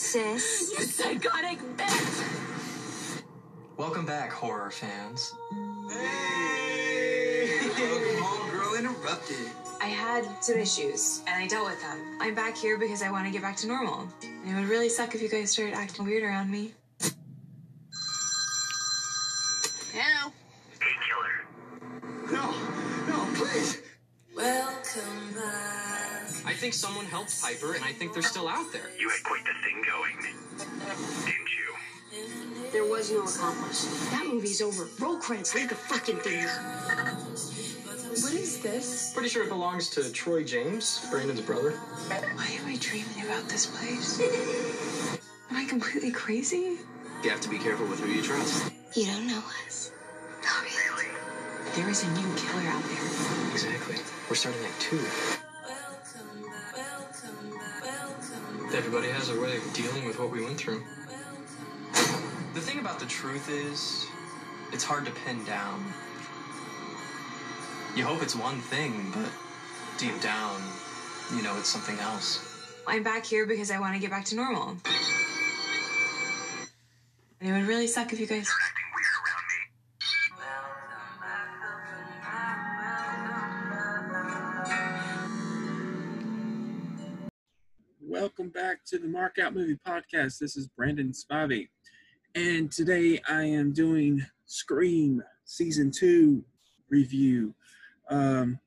sis. 0.00 0.72
You 0.72 0.84
psychotic 0.84 1.58
bitch! 1.76 3.22
Welcome 3.76 4.06
back, 4.06 4.32
horror 4.32 4.70
fans. 4.70 5.34
Hey! 5.90 7.58
Welcome 7.78 8.22
home, 8.22 8.50
girl 8.50 8.74
interrupted. 8.76 9.50
I 9.80 9.86
had 9.86 10.24
some 10.42 10.56
issues 10.56 11.22
and 11.26 11.42
I 11.42 11.46
dealt 11.46 11.66
with 11.66 11.80
them. 11.82 12.16
I'm 12.18 12.34
back 12.34 12.56
here 12.56 12.78
because 12.78 13.02
I 13.02 13.10
want 13.10 13.26
to 13.26 13.30
get 13.30 13.42
back 13.42 13.56
to 13.58 13.66
normal. 13.66 14.08
And 14.22 14.56
it 14.56 14.60
would 14.60 14.70
really 14.70 14.88
suck 14.88 15.14
if 15.14 15.20
you 15.20 15.28
guys 15.28 15.50
started 15.50 15.74
acting 15.74 16.06
weird 16.06 16.22
around 16.22 16.50
me. 16.50 16.72
Think 26.70 26.78
someone 26.78 27.06
helped 27.06 27.42
Piper, 27.42 27.74
and 27.74 27.82
I 27.82 27.92
think 27.92 28.12
they're 28.12 28.22
still 28.22 28.46
out 28.46 28.72
there. 28.72 28.90
You 28.96 29.08
had 29.08 29.24
quite 29.24 29.42
the 29.44 29.50
thing 29.64 29.82
going, 29.82 30.14
didn't 31.26 31.50
you? 31.50 32.70
There 32.70 32.84
was 32.84 33.10
no 33.10 33.24
accomplice. 33.24 34.08
That 34.10 34.24
movie's 34.28 34.62
over. 34.62 34.86
Roll 35.00 35.16
credits. 35.16 35.52
Leave 35.52 35.68
the 35.68 35.74
fucking 35.74 36.18
theater. 36.18 36.48
What 36.48 38.32
is 38.34 38.60
this? 38.60 39.12
Pretty 39.12 39.28
sure 39.28 39.42
it 39.42 39.48
belongs 39.48 39.90
to 39.90 40.12
Troy 40.12 40.44
James, 40.44 41.04
Brandon's 41.10 41.40
brother. 41.40 41.72
Why 41.72 42.46
am 42.60 42.66
I 42.66 42.76
dreaming 42.78 43.24
about 43.24 43.48
this 43.48 43.66
place? 43.66 44.20
Am 45.50 45.56
I 45.56 45.64
completely 45.64 46.12
crazy? 46.12 46.78
You 47.24 47.30
have 47.30 47.40
to 47.40 47.48
be 47.48 47.58
careful 47.58 47.88
with 47.88 47.98
who 47.98 48.10
you 48.10 48.22
trust. 48.22 48.70
You 48.94 49.06
don't 49.06 49.26
know 49.26 49.42
us. 49.66 49.90
Not 50.44 50.62
really. 50.62 51.08
There 51.74 51.90
is 51.90 52.04
a 52.04 52.08
new 52.12 52.34
killer 52.36 52.68
out 52.68 52.84
there. 52.84 53.50
Exactly. 53.52 53.96
We're 54.28 54.36
starting 54.36 54.64
at 54.64 54.78
two. 54.78 55.00
Everybody 58.72 59.08
has 59.08 59.30
a 59.30 59.40
way 59.40 59.56
of 59.56 59.72
dealing 59.72 60.06
with 60.06 60.20
what 60.20 60.30
we 60.30 60.44
went 60.44 60.56
through. 60.56 60.82
The 62.54 62.60
thing 62.60 62.78
about 62.78 63.00
the 63.00 63.06
truth 63.06 63.50
is, 63.50 64.06
it's 64.72 64.84
hard 64.84 65.04
to 65.06 65.10
pin 65.10 65.44
down. 65.44 65.84
You 67.96 68.04
hope 68.04 68.22
it's 68.22 68.36
one 68.36 68.60
thing, 68.60 69.12
but 69.12 69.28
deep 69.98 70.20
down, 70.20 70.62
you 71.34 71.42
know 71.42 71.56
it's 71.58 71.68
something 71.68 71.98
else. 71.98 72.46
I'm 72.86 73.02
back 73.02 73.24
here 73.24 73.44
because 73.44 73.72
I 73.72 73.80
want 73.80 73.94
to 73.94 74.00
get 74.00 74.10
back 74.10 74.24
to 74.26 74.36
normal. 74.36 74.76
And 77.40 77.50
it 77.50 77.52
would 77.52 77.66
really 77.66 77.88
suck 77.88 78.12
if 78.12 78.20
you 78.20 78.26
guys. 78.26 78.48
Back 88.70 88.84
to 88.84 89.00
the 89.00 89.08
Mark 89.08 89.36
Out 89.40 89.52
Movie 89.52 89.80
Podcast. 89.84 90.38
This 90.38 90.56
is 90.56 90.68
Brandon 90.68 91.10
Spivey. 91.10 91.70
And 92.36 92.70
today 92.70 93.20
I 93.28 93.42
am 93.42 93.72
doing 93.72 94.24
Scream 94.46 95.24
Season 95.44 95.90
2 95.90 96.44
review. 96.88 97.52
Um, 98.10 98.60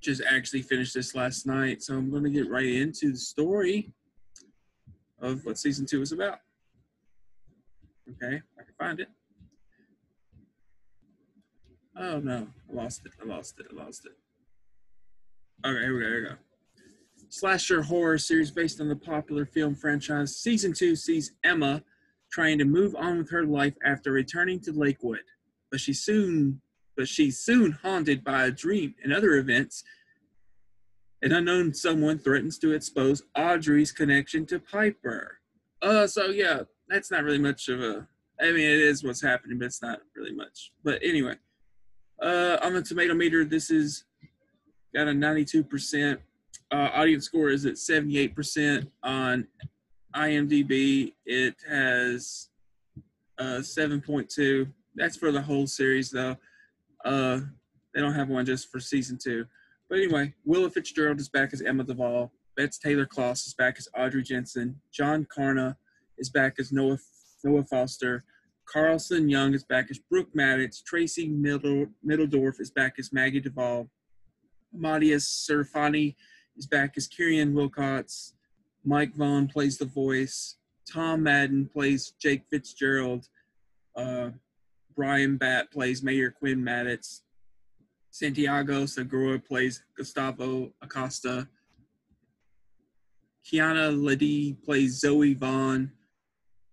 just 0.00 0.22
actually 0.30 0.62
finished 0.62 0.94
this 0.94 1.16
last 1.16 1.44
night, 1.44 1.82
so 1.82 1.94
I'm 1.94 2.08
going 2.08 2.22
to 2.22 2.30
get 2.30 2.48
right 2.48 2.72
into 2.72 3.10
the 3.10 3.18
story 3.18 3.92
of 5.20 5.44
what 5.44 5.58
Season 5.58 5.86
2 5.86 6.02
is 6.02 6.12
about. 6.12 6.38
Okay, 8.08 8.36
I 8.36 8.62
can 8.62 8.74
find 8.78 9.00
it. 9.00 9.08
Oh 11.98 12.20
no, 12.20 12.46
I 12.70 12.72
lost 12.72 13.04
it, 13.04 13.12
I 13.20 13.26
lost 13.26 13.58
it, 13.58 13.66
I 13.72 13.74
lost 13.74 14.06
it. 14.06 14.12
Okay, 15.66 15.80
here 15.80 15.96
we 15.96 16.00
go, 16.00 16.06
here 16.06 16.22
we 16.22 16.28
go 16.28 16.45
slasher 17.28 17.82
horror 17.82 18.18
series 18.18 18.50
based 18.50 18.80
on 18.80 18.88
the 18.88 18.96
popular 18.96 19.44
film 19.44 19.74
franchise. 19.74 20.36
Season 20.36 20.72
2 20.72 20.96
sees 20.96 21.32
Emma 21.44 21.82
trying 22.30 22.58
to 22.58 22.64
move 22.64 22.94
on 22.96 23.18
with 23.18 23.30
her 23.30 23.44
life 23.44 23.74
after 23.84 24.12
returning 24.12 24.60
to 24.60 24.72
Lakewood, 24.72 25.24
but 25.70 25.80
she 25.80 25.92
soon 25.92 26.60
but 26.96 27.06
she's 27.06 27.38
soon 27.38 27.72
haunted 27.72 28.24
by 28.24 28.46
a 28.46 28.50
dream 28.50 28.94
and 29.04 29.12
other 29.12 29.34
events. 29.34 29.84
An 31.20 31.32
unknown 31.32 31.74
someone 31.74 32.18
threatens 32.18 32.58
to 32.60 32.72
expose 32.72 33.22
Audrey's 33.36 33.92
connection 33.92 34.46
to 34.46 34.58
Piper. 34.58 35.38
Uh 35.82 36.06
so 36.06 36.26
yeah, 36.26 36.62
that's 36.88 37.10
not 37.10 37.24
really 37.24 37.38
much 37.38 37.68
of 37.68 37.80
a 37.80 38.06
I 38.40 38.46
mean 38.46 38.68
it 38.68 38.80
is 38.80 39.04
what's 39.04 39.22
happening, 39.22 39.58
but 39.58 39.66
it's 39.66 39.82
not 39.82 40.00
really 40.14 40.34
much. 40.34 40.72
But 40.82 41.02
anyway. 41.02 41.36
Uh 42.20 42.58
on 42.62 42.72
the 42.72 42.82
tomato 42.82 43.14
meter, 43.14 43.44
this 43.44 43.70
is 43.70 44.04
got 44.94 45.08
a 45.08 45.12
92% 45.12 46.18
uh, 46.72 46.90
audience 46.94 47.24
score 47.24 47.48
is 47.48 47.66
at 47.66 47.74
78% 47.74 48.88
on 49.02 49.46
IMDb. 50.14 51.12
It 51.24 51.54
has 51.68 52.48
uh, 53.38 53.60
7.2. 53.60 54.66
That's 54.94 55.16
for 55.16 55.30
the 55.30 55.42
whole 55.42 55.66
series, 55.66 56.10
though. 56.10 56.36
Uh, 57.04 57.40
they 57.94 58.00
don't 58.00 58.14
have 58.14 58.28
one 58.28 58.46
just 58.46 58.70
for 58.70 58.80
season 58.80 59.18
two. 59.22 59.46
But 59.88 59.98
anyway, 59.98 60.34
Willa 60.44 60.70
Fitzgerald 60.70 61.20
is 61.20 61.28
back 61.28 61.52
as 61.52 61.62
Emma 61.62 61.84
Duval. 61.84 62.32
Bex 62.56 62.78
Taylor 62.78 63.06
Klaus 63.06 63.46
is 63.46 63.54
back 63.54 63.76
as 63.78 63.88
Audrey 63.96 64.22
Jensen. 64.22 64.80
John 64.92 65.26
Karna 65.32 65.76
is 66.18 66.30
back 66.30 66.56
as 66.58 66.72
Noah 66.72 66.98
Noah 67.44 67.64
Foster. 67.64 68.24
Carlson 68.66 69.28
Young 69.28 69.54
is 69.54 69.62
back 69.64 69.86
as 69.90 69.98
Brooke 69.98 70.34
Maddox. 70.34 70.82
Tracy 70.82 71.28
Middle, 71.28 71.86
Middendorf 72.04 72.60
is 72.60 72.70
back 72.70 72.94
as 72.98 73.12
Maggie 73.12 73.40
Duval. 73.40 73.88
Amadeus 74.74 75.46
Serafini 75.48 76.16
is 76.56 76.66
back 76.66 76.94
as 76.96 77.06
Kieran 77.06 77.54
Wilcox. 77.54 78.34
Mike 78.84 79.14
Vaughn 79.14 79.48
plays 79.48 79.78
the 79.78 79.84
voice. 79.84 80.56
Tom 80.90 81.22
Maden 81.22 81.66
plays 81.66 82.12
Jake 82.18 82.44
Fitzgerald. 82.50 83.28
Uh, 83.94 84.30
Bryan 84.94 85.36
Batt 85.36 85.70
plays 85.70 86.02
Mayor 86.02 86.30
Quinn 86.30 86.62
Maddox. 86.62 87.22
Santiago 88.10 88.86
Segura 88.86 89.38
plays 89.38 89.82
Gustavo 89.96 90.72
Acosta. 90.80 91.48
Kiana 93.44 93.94
Ledé 93.94 94.56
plays 94.64 94.98
Zoe 94.98 95.34
Vaughn. 95.34 95.92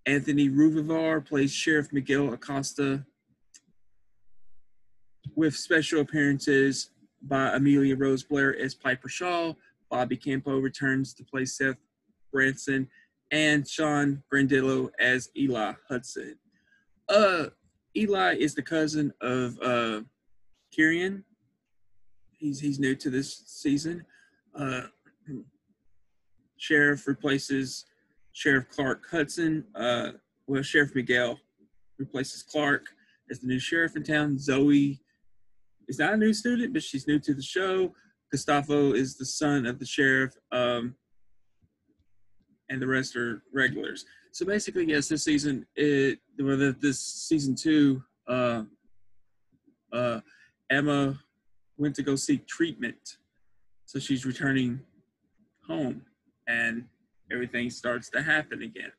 Anthony 0.05 0.50
Ruivivar 0.50 1.25
plays 1.25 1.51
Sheriff 1.51 1.91
Miguel 1.91 2.33
Acosta. 2.33 3.05
With 5.35 5.55
special 5.55 6.01
appearances 6.01 6.91
by 7.21 7.53
Amelia 7.55 7.95
Rose 7.95 8.23
Blaire 8.23 8.57
as 8.59 8.75
Piper 8.75 9.09
Shaw, 9.09 9.53
Bobby 9.93 10.17
Campo 10.17 10.57
returns 10.57 11.13
to 11.13 11.23
play 11.23 11.45
Seth 11.45 11.77
Branson, 12.31 12.87
and 13.29 13.67
Sean 13.67 14.23
Grandillo 14.33 14.89
as 14.99 15.29
Eli 15.37 15.73
Hudson. 15.87 16.35
Uh, 17.07 17.45
Eli 17.95 18.33
is 18.39 18.55
the 18.55 18.63
cousin 18.63 19.13
of 19.21 19.55
uh, 19.61 20.01
Kieran. 20.71 21.23
He's 22.31 22.59
he's 22.59 22.79
new 22.79 22.95
to 22.95 23.11
this 23.11 23.43
season. 23.45 24.03
Uh, 24.57 24.81
Sheriff 26.57 27.05
replaces 27.05 27.85
Sheriff 28.31 28.69
Clark 28.69 29.03
Hudson. 29.11 29.63
Uh, 29.75 30.13
well, 30.47 30.63
Sheriff 30.63 30.95
Miguel 30.95 31.39
replaces 31.99 32.41
Clark 32.41 32.87
as 33.29 33.41
the 33.41 33.47
new 33.47 33.59
sheriff 33.59 33.95
in 33.95 34.01
town. 34.01 34.39
Zoe 34.39 34.99
is 35.87 35.99
not 35.99 36.13
a 36.13 36.17
new 36.17 36.33
student, 36.33 36.73
but 36.73 36.81
she's 36.81 37.07
new 37.07 37.19
to 37.19 37.35
the 37.35 37.43
show. 37.43 37.93
Gustavo 38.33 38.94
is 38.94 39.16
the 39.16 39.25
son 39.25 39.67
of 39.67 39.77
the 39.77 39.85
sheriff, 39.85 40.35
um, 40.51 40.95
and 42.67 42.81
the 42.81 42.88
rest 42.88 43.16
are 43.16 43.44
regulars. 43.53 44.05
So 44.31 44.44
basically, 44.44 44.85
yes, 44.85 45.07
this 45.07 45.23
season, 45.23 45.67
it 45.75 46.17
whether 46.39 46.71
this 46.71 46.99
season 46.99 47.53
two, 47.53 48.03
uh, 48.27 48.63
uh, 49.91 50.21
Emma 50.71 51.19
went 51.77 51.95
to 51.97 52.01
go 52.01 52.16
seek 52.16 52.47
treatment, 52.47 53.17
so 53.85 53.99
she's 53.99 54.25
returning 54.25 54.79
home, 55.68 56.01
and 56.47 56.85
everything 57.31 57.69
starts 57.69 58.09
to 58.09 58.24
happen 58.24 58.63
again. 58.63 58.91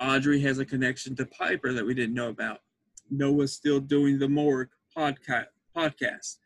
Audrey 0.00 0.40
has 0.40 0.58
a 0.58 0.64
connection 0.64 1.14
to 1.14 1.26
Piper 1.26 1.72
that 1.72 1.86
we 1.86 1.94
didn't 1.94 2.16
know 2.16 2.30
about. 2.30 2.62
Noah's 3.10 3.52
still 3.52 3.78
doing 3.78 4.18
the 4.18 4.28
morgue 4.28 4.70
podcast. 4.96 5.46
Podcast. 5.76 6.38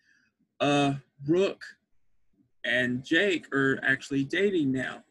Uh, 0.61 0.95
Brooke 1.25 1.65
and 2.65 3.05
Jake 3.05 3.53
are 3.55 3.79
actually 3.83 4.25
dating 4.25 4.73
now. 4.73 5.03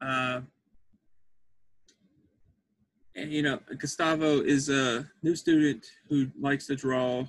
Uh, 0.00 0.40
and 3.14 3.32
you 3.32 3.42
know, 3.42 3.58
Gustavo 3.78 4.40
is 4.40 4.68
a 4.68 5.08
new 5.22 5.34
student 5.34 5.86
who 6.08 6.28
likes 6.38 6.66
to 6.66 6.76
draw 6.76 7.26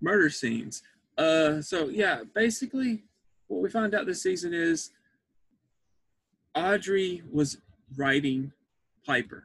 murder 0.00 0.30
scenes. 0.30 0.82
Uh, 1.16 1.60
so 1.60 1.88
yeah, 1.88 2.22
basically, 2.34 3.04
what 3.48 3.62
we 3.62 3.68
found 3.68 3.94
out 3.94 4.06
this 4.06 4.22
season 4.22 4.52
is 4.54 4.90
Audrey 6.54 7.22
was 7.30 7.58
writing 7.96 8.52
Piper, 9.06 9.44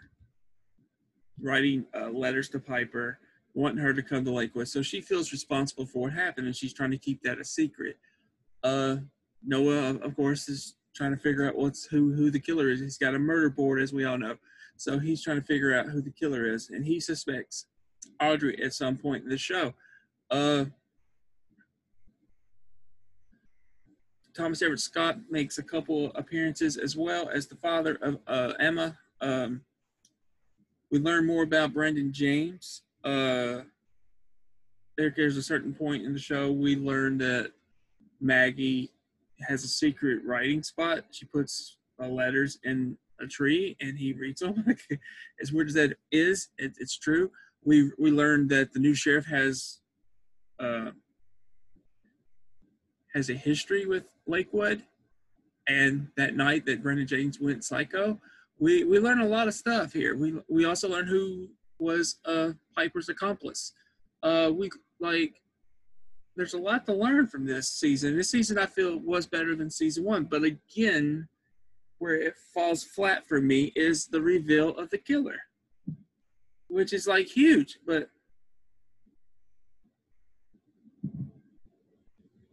writing 1.41 1.85
uh, 1.95 2.09
letters 2.09 2.49
to 2.49 2.59
Piper, 2.59 3.19
wanting 3.53 3.77
her 3.77 3.93
to 3.93 4.03
come 4.03 4.25
to 4.25 4.31
Lakewood. 4.31 4.67
So 4.67 4.81
she 4.81 5.01
feels 5.01 5.31
responsible 5.31 5.85
for 5.85 6.03
what 6.03 6.13
happened, 6.13 6.47
and 6.47 6.55
she's 6.55 6.73
trying 6.73 6.91
to 6.91 6.97
keep 6.97 7.21
that 7.23 7.39
a 7.39 7.45
secret. 7.45 7.97
Uh, 8.65 8.97
Noah, 9.45 9.95
of 9.97 10.15
course, 10.15 10.49
is 10.49 10.75
trying 10.95 11.11
to 11.11 11.21
figure 11.21 11.47
out 11.47 11.55
what's 11.55 11.85
who 11.85 12.13
who 12.13 12.31
the 12.31 12.39
killer 12.39 12.69
is. 12.69 12.79
He's 12.79 12.97
got 12.97 13.13
a 13.13 13.19
murder 13.19 13.49
board, 13.49 13.79
as 13.79 13.93
we 13.93 14.05
all 14.05 14.17
know. 14.17 14.35
So 14.75 14.97
he's 14.97 15.23
trying 15.23 15.39
to 15.39 15.45
figure 15.45 15.77
out 15.77 15.85
who 15.85 16.01
the 16.01 16.09
killer 16.09 16.51
is, 16.51 16.71
and 16.71 16.83
he 16.83 16.99
suspects 16.99 17.67
Audrey 18.19 18.61
at 18.63 18.73
some 18.73 18.97
point 18.97 19.23
in 19.23 19.29
the 19.29 19.37
show. 19.37 19.73
Uh, 20.31 20.65
Thomas 24.35 24.61
Everett 24.61 24.79
Scott 24.79 25.17
makes 25.29 25.59
a 25.59 25.63
couple 25.63 26.11
appearances 26.15 26.75
as 26.75 26.97
well 26.97 27.29
as 27.29 27.47
the 27.47 27.55
father 27.55 27.97
of 28.01 28.17
uh, 28.27 28.53
Emma. 28.59 28.97
Um, 29.21 29.61
we 30.91 30.99
learn 30.99 31.25
more 31.25 31.43
about 31.43 31.73
Brandon 31.73 32.11
James. 32.11 32.81
Uh, 33.03 33.61
there, 34.97 35.13
there's 35.15 35.37
a 35.37 35.43
certain 35.43 35.73
point 35.73 36.03
in 36.03 36.13
the 36.13 36.19
show 36.19 36.51
we 36.51 36.75
learn 36.75 37.17
that 37.19 37.51
Maggie 38.19 38.91
has 39.41 39.63
a 39.63 39.67
secret 39.67 40.23
writing 40.23 40.63
spot. 40.63 41.05
She 41.11 41.25
puts 41.25 41.77
uh, 42.01 42.07
letters 42.07 42.59
in 42.63 42.97
a 43.21 43.27
tree 43.27 43.75
and 43.79 43.97
he 43.97 44.13
reads 44.13 44.41
them. 44.41 44.65
as 45.41 45.51
weird 45.51 45.67
as 45.67 45.73
that 45.75 45.97
is, 46.11 46.49
it, 46.57 46.73
it's 46.79 46.97
true. 46.97 47.31
We 47.63 47.91
we 47.97 48.11
learned 48.11 48.49
that 48.51 48.73
the 48.73 48.79
new 48.79 48.93
sheriff 48.93 49.25
has 49.25 49.79
uh, 50.59 50.91
has 53.13 53.29
a 53.29 53.33
history 53.33 53.85
with 53.85 54.03
Lakewood, 54.27 54.83
and 55.67 56.09
that 56.17 56.35
night 56.35 56.65
that 56.65 56.83
Brandon 56.83 57.07
James 57.07 57.39
went 57.39 57.63
psycho, 57.63 58.19
we 58.59 58.83
we 58.83 58.99
learned 58.99 59.21
a 59.21 59.27
lot 59.27 59.47
of 59.47 59.53
stuff 59.53 59.93
here. 59.93 60.15
We 60.15 60.35
we 60.47 60.65
also 60.65 60.89
learned 60.89 61.09
who 61.09 61.47
was 61.79 62.19
uh, 62.25 62.51
Piper's 62.75 63.09
accomplice. 63.09 63.73
Uh, 64.23 64.51
we 64.53 64.69
like 64.99 65.33
there's 66.35 66.53
a 66.53 66.59
lot 66.59 66.85
to 66.85 66.93
learn 66.93 67.27
from 67.27 67.45
this 67.45 67.69
season. 67.69 68.15
This 68.15 68.29
season 68.29 68.57
I 68.57 68.65
feel 68.65 68.99
was 68.99 69.25
better 69.25 69.55
than 69.55 69.69
season 69.69 70.03
one, 70.03 70.25
but 70.25 70.43
again, 70.43 71.27
where 71.99 72.15
it 72.15 72.35
falls 72.53 72.83
flat 72.83 73.25
for 73.25 73.39
me 73.39 73.71
is 73.75 74.07
the 74.07 74.21
reveal 74.21 74.69
of 74.77 74.89
the 74.89 74.97
killer, 74.97 75.37
which 76.67 76.91
is 76.91 77.07
like 77.07 77.27
huge. 77.27 77.79
But 77.87 78.09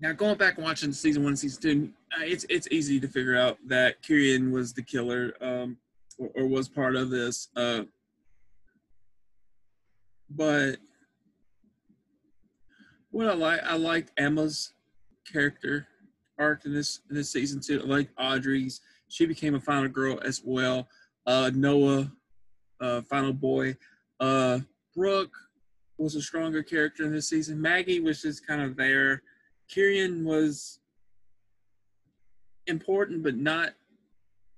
now 0.00 0.12
going 0.12 0.38
back 0.38 0.56
and 0.56 0.64
watching 0.64 0.92
season 0.92 1.24
one, 1.24 1.36
season 1.36 1.62
two, 1.62 1.90
uh, 2.16 2.22
it's 2.24 2.46
it's 2.48 2.68
easy 2.70 3.00
to 3.00 3.08
figure 3.08 3.36
out 3.36 3.58
that 3.66 4.00
Kieran 4.02 4.52
was 4.52 4.72
the 4.72 4.82
killer, 4.82 5.34
um, 5.40 5.76
or, 6.18 6.30
or 6.36 6.46
was 6.46 6.68
part 6.68 6.94
of 6.94 7.10
this. 7.10 7.48
Uh, 7.56 7.82
but 10.30 10.76
what 13.12 13.28
I 13.28 13.34
like, 13.34 13.60
I 13.62 13.76
liked 13.76 14.10
Emma's 14.16 14.72
character 15.30 15.86
arc 16.38 16.64
in 16.64 16.74
this 16.74 17.00
in 17.08 17.14
this 17.14 17.30
season 17.30 17.60
too. 17.60 17.80
I 17.84 17.86
like 17.86 18.08
Audrey's. 18.18 18.80
She 19.08 19.26
became 19.26 19.54
a 19.54 19.60
final 19.60 19.88
girl 19.88 20.18
as 20.24 20.42
well. 20.44 20.88
Uh, 21.26 21.50
Noah, 21.54 22.10
uh, 22.80 23.02
final 23.02 23.32
boy. 23.32 23.76
Uh, 24.18 24.60
Brooke 24.96 25.36
was 25.98 26.14
a 26.14 26.22
stronger 26.22 26.62
character 26.62 27.04
in 27.04 27.12
this 27.12 27.28
season. 27.28 27.60
Maggie 27.60 28.00
was 28.00 28.22
just 28.22 28.46
kind 28.46 28.62
of 28.62 28.76
there. 28.76 29.22
Kieran 29.68 30.24
was 30.24 30.80
important, 32.66 33.22
but 33.22 33.36
not. 33.36 33.70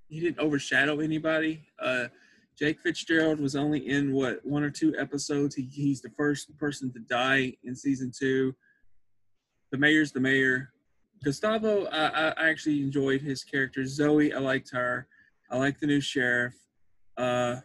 He 0.07 0.19
didn't 0.19 0.39
overshadow 0.39 1.01
anybody. 1.01 1.67
Uh, 1.79 2.07
Jake 2.57 2.79
Fitzgerald 2.79 3.39
was 3.39 3.55
only 3.55 3.89
in 3.89 4.13
what 4.13 4.39
one 4.45 4.63
or 4.63 4.69
two 4.69 4.95
episodes. 4.97 5.55
He, 5.55 5.63
he's 5.63 6.01
the 6.01 6.11
first 6.11 6.57
person 6.57 6.91
to 6.93 6.99
die 6.99 7.53
in 7.63 7.75
season 7.75 8.11
two. 8.17 8.55
The 9.71 9.77
mayor's 9.77 10.11
the 10.11 10.21
mayor. 10.21 10.71
Gustavo, 11.23 11.85
I, 11.85 12.29
I 12.29 12.49
actually 12.49 12.81
enjoyed 12.81 13.21
his 13.21 13.43
character. 13.43 13.85
Zoe, 13.85 14.33
I 14.33 14.39
liked 14.39 14.71
her. 14.71 15.07
I 15.49 15.57
like 15.57 15.79
the 15.79 15.87
new 15.87 16.01
sheriff. 16.01 16.53
Uh, 17.17 17.57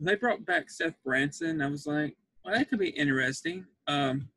they 0.00 0.16
brought 0.16 0.44
back 0.44 0.70
Seth 0.70 0.96
Branson, 1.04 1.62
I 1.62 1.68
was 1.68 1.86
like, 1.86 2.16
well, 2.44 2.54
that 2.54 2.68
could 2.68 2.78
be 2.78 2.90
interesting. 2.90 3.64
Um, 3.86 4.28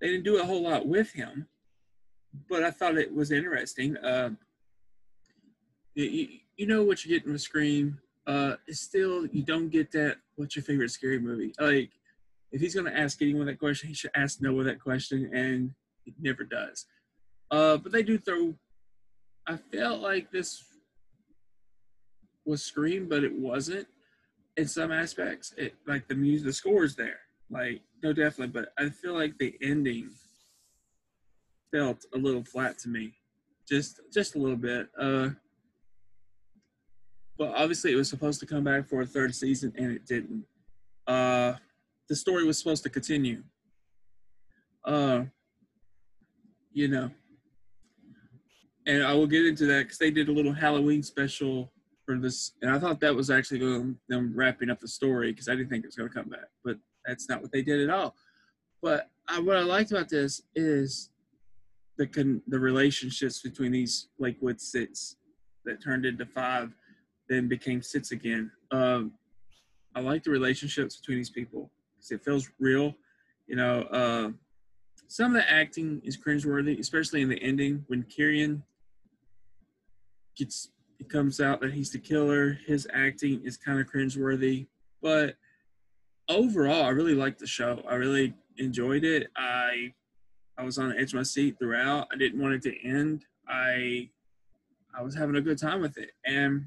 they 0.00 0.08
didn't 0.08 0.24
do 0.24 0.40
a 0.40 0.44
whole 0.44 0.62
lot 0.62 0.86
with 0.86 1.12
him, 1.12 1.46
but 2.48 2.62
I 2.62 2.70
thought 2.70 2.96
it 2.96 3.12
was 3.12 3.30
interesting. 3.30 3.96
Uh, 3.98 4.30
you, 5.94 6.28
you 6.56 6.66
know 6.66 6.84
what 6.84 7.04
you 7.04 7.10
get 7.10 7.26
in 7.26 7.32
the 7.32 7.38
Scream 7.38 7.98
uh, 8.28 8.56
still 8.68 9.26
you 9.26 9.42
don't 9.42 9.70
get 9.70 9.90
that. 9.92 10.18
What's 10.36 10.54
your 10.54 10.62
favorite 10.62 10.90
scary 10.90 11.18
movie? 11.18 11.54
Like, 11.58 11.90
if 12.52 12.60
he's 12.60 12.74
gonna 12.74 12.92
ask 12.92 13.20
anyone 13.22 13.46
that 13.46 13.58
question, 13.58 13.88
he 13.88 13.94
should 13.94 14.10
ask 14.14 14.40
Noah 14.40 14.64
that 14.64 14.80
question, 14.80 15.30
and 15.34 15.72
he 16.04 16.14
never 16.20 16.44
does. 16.44 16.86
Uh, 17.50 17.78
but 17.78 17.90
they 17.90 18.02
do 18.02 18.18
throw. 18.18 18.54
I 19.46 19.56
felt 19.56 20.00
like 20.00 20.30
this 20.30 20.62
was 22.44 22.62
Scream, 22.62 23.08
but 23.08 23.24
it 23.24 23.32
wasn't 23.32 23.88
in 24.58 24.68
some 24.68 24.92
aspects. 24.92 25.54
It 25.56 25.74
like 25.86 26.06
the 26.06 26.14
music, 26.14 26.46
the 26.46 26.52
score 26.52 26.84
is 26.84 26.96
there, 26.96 27.20
like 27.50 27.80
no, 28.02 28.12
definitely. 28.12 28.48
But 28.48 28.72
I 28.78 28.90
feel 28.90 29.14
like 29.14 29.38
the 29.38 29.54
ending 29.62 30.10
felt 31.72 32.04
a 32.14 32.18
little 32.18 32.44
flat 32.44 32.78
to 32.80 32.90
me, 32.90 33.14
just 33.66 34.00
just 34.12 34.34
a 34.34 34.38
little 34.38 34.56
bit. 34.56 34.88
Uh, 34.98 35.30
but 37.38 37.54
obviously 37.54 37.92
it 37.92 37.96
was 37.96 38.10
supposed 38.10 38.40
to 38.40 38.46
come 38.46 38.64
back 38.64 38.88
for 38.88 39.00
a 39.00 39.06
third 39.06 39.34
season 39.34 39.72
and 39.78 39.92
it 39.92 40.04
didn't. 40.06 40.44
Uh, 41.06 41.54
the 42.08 42.16
story 42.16 42.44
was 42.44 42.58
supposed 42.58 42.82
to 42.82 42.90
continue. 42.90 43.42
Uh, 44.84 45.22
you 46.72 46.88
know, 46.88 47.10
and 48.86 49.04
I 49.04 49.12
will 49.14 49.26
get 49.26 49.46
into 49.46 49.66
that 49.66 49.84
because 49.84 49.98
they 49.98 50.10
did 50.10 50.28
a 50.28 50.32
little 50.32 50.52
Halloween 50.52 51.02
special 51.02 51.70
for 52.04 52.16
this, 52.18 52.52
and 52.62 52.70
I 52.70 52.78
thought 52.78 53.00
that 53.00 53.14
was 53.14 53.30
actually 53.30 53.58
going 53.58 53.96
them 54.08 54.32
wrapping 54.34 54.70
up 54.70 54.80
the 54.80 54.88
story 54.88 55.30
because 55.30 55.48
I 55.48 55.54
didn't 55.54 55.68
think 55.68 55.84
it 55.84 55.88
was 55.88 55.96
going 55.96 56.08
to 56.08 56.14
come 56.14 56.30
back, 56.30 56.48
but 56.64 56.78
that's 57.06 57.28
not 57.28 57.42
what 57.42 57.52
they 57.52 57.62
did 57.62 57.88
at 57.88 57.94
all. 57.94 58.14
But 58.80 59.10
I, 59.28 59.40
what 59.40 59.56
I 59.56 59.62
liked 59.62 59.90
about 59.90 60.08
this 60.08 60.42
is 60.54 61.10
the 61.98 62.06
con, 62.06 62.40
the 62.46 62.58
relationships 62.58 63.42
between 63.42 63.72
these 63.72 64.08
Lakewood 64.18 64.60
Six 64.60 65.16
that 65.64 65.82
turned 65.82 66.06
into 66.06 66.24
five 66.24 66.72
then 67.28 67.48
became 67.48 67.82
Six 67.82 68.12
again. 68.12 68.50
Um, 68.70 69.12
I 69.94 70.00
like 70.00 70.22
the 70.22 70.30
relationships 70.30 70.96
between 70.96 71.18
these 71.18 71.30
people 71.30 71.70
because 71.96 72.10
it 72.10 72.24
feels 72.24 72.50
real. 72.58 72.94
You 73.46 73.56
know, 73.56 73.82
uh, 73.82 74.30
some 75.08 75.34
of 75.34 75.42
the 75.42 75.50
acting 75.50 76.00
is 76.04 76.16
cringeworthy, 76.16 76.78
especially 76.78 77.22
in 77.22 77.28
the 77.28 77.42
ending 77.42 77.84
when 77.88 78.02
Kieran 78.04 78.62
gets 80.36 80.70
it 81.00 81.08
comes 81.08 81.40
out 81.40 81.60
that 81.60 81.72
he's 81.72 81.90
the 81.90 81.98
killer. 81.98 82.58
His 82.66 82.86
acting 82.92 83.40
is 83.44 83.56
kind 83.56 83.80
of 83.80 83.86
cringeworthy, 83.86 84.66
but 85.00 85.36
overall, 86.28 86.84
I 86.84 86.90
really 86.90 87.14
liked 87.14 87.38
the 87.38 87.46
show. 87.46 87.82
I 87.88 87.94
really 87.94 88.34
enjoyed 88.56 89.04
it. 89.04 89.28
I 89.36 89.92
I 90.58 90.64
was 90.64 90.78
on 90.78 90.90
the 90.90 90.98
edge 90.98 91.12
of 91.12 91.14
my 91.14 91.22
seat 91.22 91.56
throughout. 91.58 92.08
I 92.12 92.16
didn't 92.16 92.40
want 92.40 92.54
it 92.54 92.62
to 92.62 92.86
end. 92.86 93.24
I 93.48 94.10
I 94.96 95.02
was 95.02 95.14
having 95.14 95.36
a 95.36 95.40
good 95.40 95.58
time 95.58 95.80
with 95.80 95.96
it, 95.98 96.10
and 96.26 96.66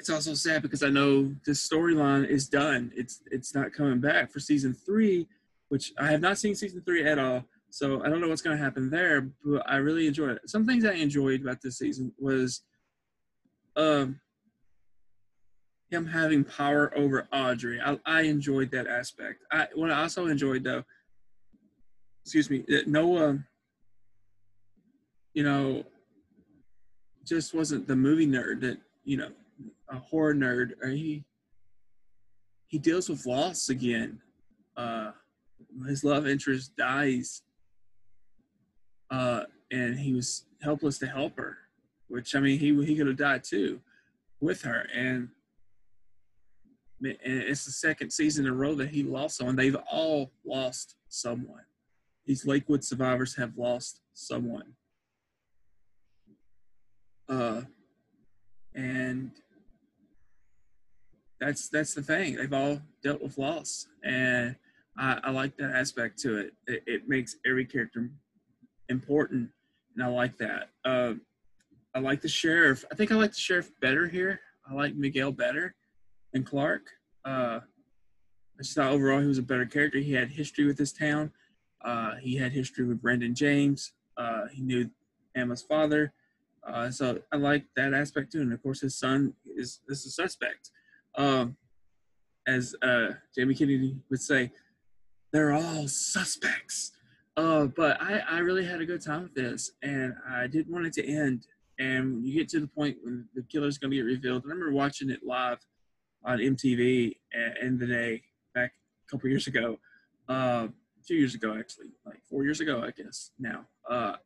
it's 0.00 0.08
also 0.08 0.32
sad 0.32 0.62
because 0.62 0.82
I 0.82 0.88
know 0.88 1.30
this 1.44 1.68
storyline 1.68 2.26
is 2.26 2.48
done. 2.48 2.90
It's 2.96 3.20
it's 3.30 3.54
not 3.54 3.74
coming 3.74 4.00
back 4.00 4.32
for 4.32 4.40
season 4.40 4.72
three, 4.72 5.28
which 5.68 5.92
I 5.98 6.10
have 6.10 6.22
not 6.22 6.38
seen 6.38 6.54
season 6.54 6.80
three 6.80 7.04
at 7.06 7.18
all. 7.18 7.44
So 7.68 8.02
I 8.02 8.08
don't 8.08 8.22
know 8.22 8.28
what's 8.28 8.40
going 8.40 8.56
to 8.56 8.64
happen 8.64 8.88
there, 8.88 9.28
but 9.44 9.62
I 9.70 9.76
really 9.76 10.06
enjoyed 10.06 10.30
it. 10.30 10.48
Some 10.48 10.66
things 10.66 10.86
I 10.86 10.94
enjoyed 10.94 11.42
about 11.42 11.60
this 11.62 11.76
season 11.76 12.12
was 12.18 12.62
um, 13.76 14.18
him 15.90 16.06
having 16.06 16.44
power 16.44 16.96
over 16.96 17.28
Audrey. 17.30 17.78
I, 17.78 18.00
I 18.06 18.22
enjoyed 18.22 18.70
that 18.70 18.86
aspect. 18.86 19.44
I 19.52 19.66
what 19.74 19.90
I 19.90 20.00
also 20.00 20.28
enjoyed 20.28 20.64
though, 20.64 20.82
excuse 22.24 22.48
me, 22.48 22.64
that 22.68 22.88
Noah, 22.88 23.38
you 25.34 25.44
know, 25.44 25.84
just 27.26 27.52
wasn't 27.52 27.86
the 27.86 27.96
movie 27.96 28.26
nerd 28.26 28.62
that 28.62 28.78
you 29.04 29.18
know 29.18 29.30
a 29.90 29.98
horror 29.98 30.34
nerd, 30.34 30.72
or 30.82 30.88
he 30.88 31.24
he 32.68 32.78
deals 32.78 33.08
with 33.08 33.26
loss 33.26 33.68
again. 33.68 34.20
Uh, 34.76 35.10
his 35.86 36.04
love 36.04 36.26
interest 36.26 36.76
dies, 36.76 37.42
uh, 39.10 39.42
and 39.70 39.98
he 39.98 40.14
was 40.14 40.46
helpless 40.62 40.98
to 40.98 41.06
help 41.06 41.36
her. 41.36 41.56
Which 42.08 42.34
I 42.34 42.40
mean, 42.40 42.58
he 42.58 42.68
he 42.84 42.96
could 42.96 43.06
have 43.06 43.16
died 43.16 43.44
too, 43.44 43.80
with 44.40 44.62
her. 44.62 44.86
And 44.94 45.28
and 47.02 47.16
it's 47.22 47.64
the 47.64 47.72
second 47.72 48.10
season 48.10 48.46
in 48.46 48.52
a 48.52 48.54
row 48.54 48.74
that 48.74 48.90
he 48.90 49.02
lost 49.02 49.38
someone. 49.38 49.56
They've 49.56 49.76
all 49.90 50.32
lost 50.44 50.96
someone. 51.08 51.64
These 52.26 52.46
Lakewood 52.46 52.84
survivors 52.84 53.34
have 53.36 53.56
lost 53.56 54.02
someone. 54.12 54.74
Uh, 57.28 57.62
and 58.74 59.30
that's 61.40 61.68
that's 61.68 61.94
the 61.94 62.02
thing. 62.02 62.36
They've 62.36 62.52
all 62.52 62.80
dealt 63.02 63.22
with 63.22 63.38
loss, 63.38 63.86
and 64.04 64.54
I, 64.98 65.18
I 65.24 65.30
like 65.30 65.56
that 65.56 65.74
aspect 65.74 66.18
to 66.20 66.38
it. 66.38 66.52
it. 66.66 66.82
it. 66.86 67.08
makes 67.08 67.36
every 67.46 67.64
character 67.64 68.10
important, 68.88 69.48
and 69.94 70.04
I 70.04 70.08
like 70.08 70.36
that. 70.38 70.68
Uh, 70.84 71.14
I 71.94 72.00
like 72.00 72.20
the 72.20 72.28
sheriff. 72.28 72.84
I 72.92 72.94
think 72.94 73.10
I 73.10 73.16
like 73.16 73.32
the 73.32 73.40
sheriff 73.40 73.70
better 73.80 74.06
here. 74.06 74.40
I 74.68 74.74
like 74.74 74.94
Miguel 74.94 75.32
better 75.32 75.74
than 76.32 76.44
Clark. 76.44 76.82
Uh, 77.24 77.60
I 77.60 78.62
just 78.62 78.74
thought 78.74 78.92
overall 78.92 79.20
he 79.20 79.26
was 79.26 79.38
a 79.38 79.42
better 79.42 79.66
character. 79.66 79.98
He 79.98 80.12
had 80.12 80.28
history 80.28 80.66
with 80.66 80.76
this 80.76 80.92
town. 80.92 81.32
Uh, 81.82 82.16
he 82.16 82.36
had 82.36 82.52
history 82.52 82.84
with 82.84 83.00
Brandon 83.00 83.34
James. 83.34 83.92
Uh, 84.16 84.42
he 84.52 84.60
knew 84.60 84.90
Emma's 85.34 85.62
father. 85.62 86.12
Uh, 86.66 86.90
so 86.90 87.20
I 87.32 87.36
like 87.36 87.64
that 87.76 87.94
aspect 87.94 88.32
too. 88.32 88.42
And 88.42 88.52
of 88.52 88.62
course, 88.62 88.82
his 88.82 88.98
son 88.98 89.32
is, 89.56 89.80
is 89.88 90.04
a 90.04 90.10
suspect. 90.10 90.70
Um, 91.16 91.56
as 92.46 92.74
uh, 92.82 93.08
Jamie 93.34 93.54
Kennedy 93.54 93.96
would 94.10 94.20
say, 94.20 94.50
they're 95.32 95.52
all 95.52 95.86
suspects. 95.86 96.92
Uh, 97.36 97.66
but 97.66 98.00
I, 98.02 98.22
I 98.28 98.38
really 98.40 98.64
had 98.64 98.80
a 98.80 98.86
good 98.86 99.02
time 99.02 99.22
with 99.22 99.34
this, 99.34 99.72
and 99.82 100.14
I 100.28 100.46
didn't 100.46 100.72
want 100.72 100.86
it 100.86 100.92
to 100.94 101.06
end. 101.06 101.46
And 101.78 102.24
you 102.26 102.34
get 102.34 102.48
to 102.50 102.60
the 102.60 102.66
point 102.66 102.98
when 103.02 103.26
the 103.34 103.42
killer's 103.42 103.78
going 103.78 103.90
to 103.92 103.96
get 103.96 104.04
revealed, 104.04 104.42
I 104.44 104.48
remember 104.48 104.72
watching 104.72 105.10
it 105.10 105.20
live 105.24 105.58
on 106.24 106.38
MTV 106.38 107.16
in 107.62 107.78
the 107.78 107.86
day 107.86 108.22
back 108.54 108.72
a 109.06 109.10
couple 109.10 109.30
years 109.30 109.46
ago, 109.46 109.78
uh, 110.28 110.68
two 111.06 111.14
years 111.14 111.34
ago 111.34 111.56
actually, 111.58 111.86
like 112.04 112.20
four 112.28 112.44
years 112.44 112.60
ago, 112.60 112.82
I 112.82 112.90
guess 112.90 113.30
now. 113.38 113.66
Uh, 113.88 114.16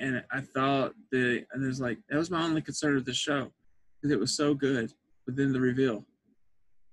and 0.00 0.24
I 0.32 0.40
thought 0.40 0.94
the 1.12 1.44
and 1.52 1.62
it 1.62 1.66
was 1.66 1.80
like 1.80 1.98
that 2.08 2.16
was 2.16 2.30
my 2.30 2.42
only 2.42 2.62
concern 2.62 2.94
with 2.94 3.04
the 3.04 3.12
show 3.12 3.52
because 4.00 4.12
it 4.12 4.18
was 4.18 4.34
so 4.34 4.54
good 4.54 4.92
within 5.26 5.52
the 5.52 5.60
reveal, 5.60 6.04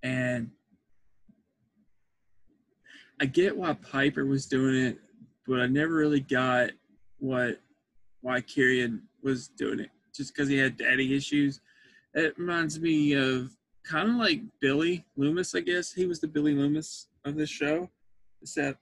and 0.03 0.50
I 3.20 3.25
get 3.25 3.55
why 3.55 3.74
Piper 3.74 4.25
was 4.25 4.46
doing 4.46 4.75
it, 4.75 4.98
but 5.48 5.60
I 5.60 5.67
never 5.67 5.93
really 5.93 6.22
got 6.22 6.72
what 7.20 7.60
why 8.22 8.41
Kieran 8.41 9.01
was 9.24 9.48
doing 9.48 9.79
it 9.79 9.89
just 10.13 10.34
because 10.34 10.50
he 10.50 10.58
had 10.58 10.77
daddy 10.77 11.15
issues. 11.15 11.62
It 12.13 12.38
reminds 12.38 12.79
me 12.79 13.13
of 13.13 13.55
kind 13.84 14.10
of 14.10 14.15
like 14.15 14.41
Billy 14.60 15.05
Loomis, 15.15 15.55
I 15.55 15.62
guess. 15.62 15.93
He 15.93 16.05
was 16.05 16.20
the 16.20 16.27
Billy 16.27 16.53
Loomis 16.53 17.08
of 17.25 17.36
this 17.36 17.50
show, 17.50 17.89
except 18.41 18.79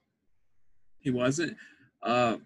he 0.99 1.11
wasn't. 1.11 1.55
Uh, 2.03 2.37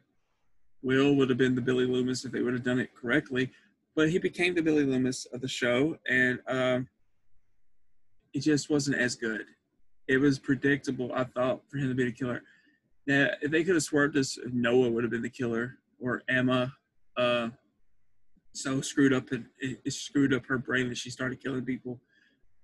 Will 0.81 1.15
would 1.15 1.29
have 1.29 1.37
been 1.37 1.55
the 1.55 1.61
Billy 1.61 1.85
Loomis 1.85 2.25
if 2.25 2.31
they 2.31 2.41
would 2.41 2.53
have 2.53 2.63
done 2.63 2.79
it 2.79 2.93
correctly, 2.93 3.51
but 3.95 4.09
he 4.09 4.19
became 4.19 4.53
the 4.53 4.61
Billy 4.61 4.83
Loomis 4.83 5.25
of 5.27 5.39
the 5.39 5.47
show, 5.47 5.97
and 6.09 6.39
um, 6.47 6.87
it 8.33 8.39
just 8.39 8.69
wasn't 8.69 8.97
as 8.97 9.15
good. 9.15 9.45
It 10.07 10.17
was 10.17 10.39
predictable, 10.39 11.11
I 11.13 11.23
thought, 11.23 11.61
for 11.69 11.77
him 11.77 11.89
to 11.89 11.95
be 11.95 12.05
the 12.05 12.11
killer. 12.11 12.41
Now, 13.07 13.29
if 13.41 13.51
they 13.51 13.63
could 13.63 13.75
have 13.75 13.83
swerved 13.83 14.15
this, 14.15 14.37
Noah 14.51 14.89
would 14.89 15.03
have 15.03 15.11
been 15.11 15.21
the 15.21 15.29
killer 15.29 15.77
or 15.99 16.23
Emma. 16.27 16.73
Uh, 17.15 17.49
so 18.53 18.81
screwed 18.81 19.13
up 19.13 19.31
and 19.31 19.45
it, 19.59 19.79
it 19.85 19.91
screwed 19.91 20.33
up 20.33 20.45
her 20.45 20.57
brain 20.57 20.89
that 20.89 20.97
she 20.97 21.09
started 21.09 21.43
killing 21.43 21.65
people. 21.65 21.99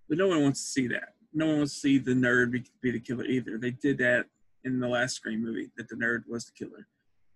But 0.07 0.17
no 0.17 0.27
one 0.27 0.41
wants 0.41 0.61
to 0.61 0.71
see 0.71 0.87
that. 0.87 1.13
No 1.33 1.47
one 1.47 1.57
wants 1.59 1.73
to 1.75 1.79
see 1.79 1.97
the 1.97 2.13
nerd 2.13 2.51
be, 2.51 2.63
be 2.81 2.91
the 2.91 2.99
killer 2.99 3.25
either. 3.25 3.57
They 3.57 3.71
did 3.71 3.97
that 3.99 4.25
in 4.63 4.79
the 4.79 4.87
last 4.87 5.15
Scream 5.15 5.43
movie 5.43 5.69
that 5.77 5.87
the 5.87 5.95
nerd 5.95 6.23
was 6.27 6.45
the 6.45 6.51
killer, 6.51 6.87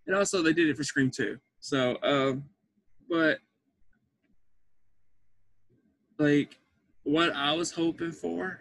and 0.07 0.15
also 0.15 0.41
they 0.41 0.53
did 0.53 0.69
it 0.69 0.77
for 0.77 0.83
Scream 0.83 1.09
Two. 1.09 1.37
So, 1.59 1.97
um, 2.03 2.45
but 3.09 3.39
like 6.19 6.57
what 7.03 7.33
I 7.36 7.53
was 7.53 7.72
hoping 7.72 8.12
for, 8.12 8.60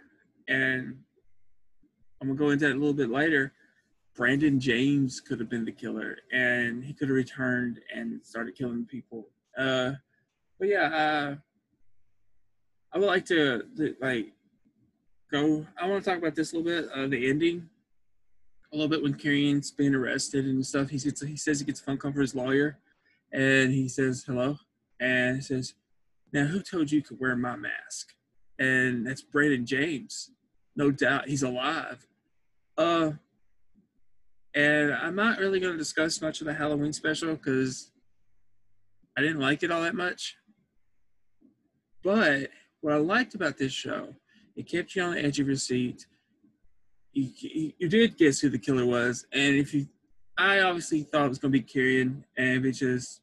and 0.49 0.99
I'm 2.21 2.29
gonna 2.29 2.39
go 2.39 2.51
into 2.51 2.67
that 2.67 2.75
a 2.75 2.79
little 2.79 2.93
bit 2.93 3.11
later. 3.11 3.53
Brandon 4.15 4.61
James 4.61 5.21
could 5.21 5.41
have 5.41 5.49
been 5.49 5.65
the 5.65 5.73
killer, 5.73 6.19
and 6.33 6.85
he 6.85 6.93
could 6.93 7.09
have 7.09 7.17
returned 7.17 7.81
and 7.95 8.25
started 8.25 8.55
killing 8.55 8.85
people. 8.85 9.29
Uh, 9.57 9.93
but 10.59 10.69
yeah, 10.69 10.87
uh, 10.87 11.37
I 12.93 12.99
would 12.99 13.07
like 13.07 13.25
to, 13.27 13.63
to 13.77 13.97
like 14.01 14.33
go. 15.31 15.67
I 15.81 15.89
want 15.89 16.05
to 16.05 16.11
talk 16.11 16.19
about 16.19 16.35
this 16.35 16.53
a 16.53 16.59
little 16.59 16.83
bit. 16.83 16.91
Uh, 16.95 17.07
the 17.07 17.29
ending, 17.29 17.69
a 18.73 18.77
little 18.77 18.89
bit 18.89 19.03
when 19.03 19.15
Kieran's 19.15 19.71
being 19.71 19.95
arrested 19.95 20.45
and 20.45 20.65
stuff. 20.65 20.91
He 20.91 20.99
gets 20.99 21.23
he 21.23 21.37
says 21.37 21.61
he 21.61 21.67
gets 21.67 21.81
a 21.81 21.85
phone 21.85 21.97
call 21.97 22.13
from 22.13 22.21
his 22.21 22.35
lawyer, 22.35 22.79
and 23.33 23.73
he 23.73 23.89
says 23.89 24.25
hello, 24.27 24.59
and 25.01 25.37
he 25.37 25.43
says, 25.43 25.75
"Now 26.33 26.45
who 26.45 26.61
told 26.61 26.93
you 26.93 27.03
could 27.03 27.19
wear 27.19 27.35
my 27.35 27.57
mask?" 27.57 28.15
And 28.59 29.07
that's 29.07 29.23
Brandon 29.23 29.67
James. 29.67 30.31
No 30.77 30.91
doubt 30.91 31.29
he's 31.29 31.43
alive. 31.43 32.07
Uh, 32.77 33.13
and 34.55 34.93
I'm 34.93 35.15
not 35.15 35.39
really 35.39 35.61
going 35.61 35.73
to 35.73 35.79
discuss 35.79 36.21
much 36.21 36.41
of 36.41 36.47
the 36.47 36.55
Halloween 36.55 36.93
special 36.93 37.35
because 37.35 37.91
I 39.17 39.21
didn't 39.21 39.41
like 39.41 39.63
it 39.63 39.71
all 39.71 39.83
that 39.83 39.95
much. 39.95 40.37
But 42.03 42.51
what 42.81 42.95
I 42.95 42.97
liked 42.97 43.35
about 43.35 43.59
this 43.59 43.73
show, 43.73 44.15
it 44.57 44.69
kept 44.69 44.95
you 44.95 45.03
on 45.03 45.15
the 45.15 45.25
edge 45.25 45.41
of 45.41 45.47
your 45.47 45.57
seat. 45.57 46.07
You, 47.13 47.73
you, 47.79 47.89
did 47.89 48.17
guess 48.17 48.41
who 48.41 48.49
the 48.49 48.59
killer 48.59 48.87
was, 48.87 49.27
and 49.33 49.55
if 49.57 49.75
you, 49.75 49.87
I 50.39 50.61
obviously 50.61 51.03
thought 51.03 51.27
it 51.27 51.29
was 51.29 51.39
going 51.39 51.53
to 51.53 51.59
be 51.59 51.63
Kieran, 51.63 52.25
and 52.39 52.65
it 52.65 52.73
just, 52.73 53.21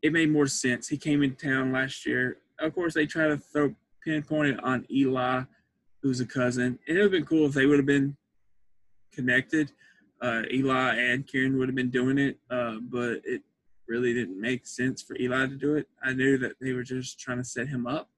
it 0.00 0.12
made 0.12 0.30
more 0.30 0.46
sense. 0.46 0.88
He 0.88 0.96
came 0.96 1.22
in 1.22 1.34
town 1.34 1.70
last 1.70 2.06
year. 2.06 2.38
Of 2.60 2.74
course, 2.74 2.94
they 2.94 3.06
try 3.06 3.28
to 3.28 3.36
throw 3.36 3.74
pinpoint 4.04 4.54
it 4.54 4.64
on 4.64 4.86
Eli, 4.90 5.42
who's 6.02 6.20
a 6.20 6.26
cousin. 6.26 6.78
It 6.86 6.94
would 6.94 7.02
have 7.02 7.10
been 7.10 7.24
cool 7.24 7.46
if 7.46 7.52
they 7.52 7.66
would 7.66 7.78
have 7.78 7.86
been 7.86 8.16
connected. 9.12 9.72
Uh, 10.20 10.42
Eli 10.52 10.94
and 10.96 11.26
Kieran 11.26 11.58
would 11.58 11.68
have 11.68 11.76
been 11.76 11.90
doing 11.90 12.18
it, 12.18 12.38
uh, 12.50 12.76
but 12.80 13.20
it 13.24 13.42
really 13.86 14.12
didn't 14.12 14.40
make 14.40 14.66
sense 14.66 15.02
for 15.02 15.16
Eli 15.18 15.46
to 15.46 15.56
do 15.56 15.76
it. 15.76 15.86
I 16.02 16.12
knew 16.12 16.38
that 16.38 16.52
they 16.60 16.72
were 16.72 16.82
just 16.82 17.20
trying 17.20 17.38
to 17.38 17.44
set 17.44 17.68
him 17.68 17.86
up, 17.86 18.08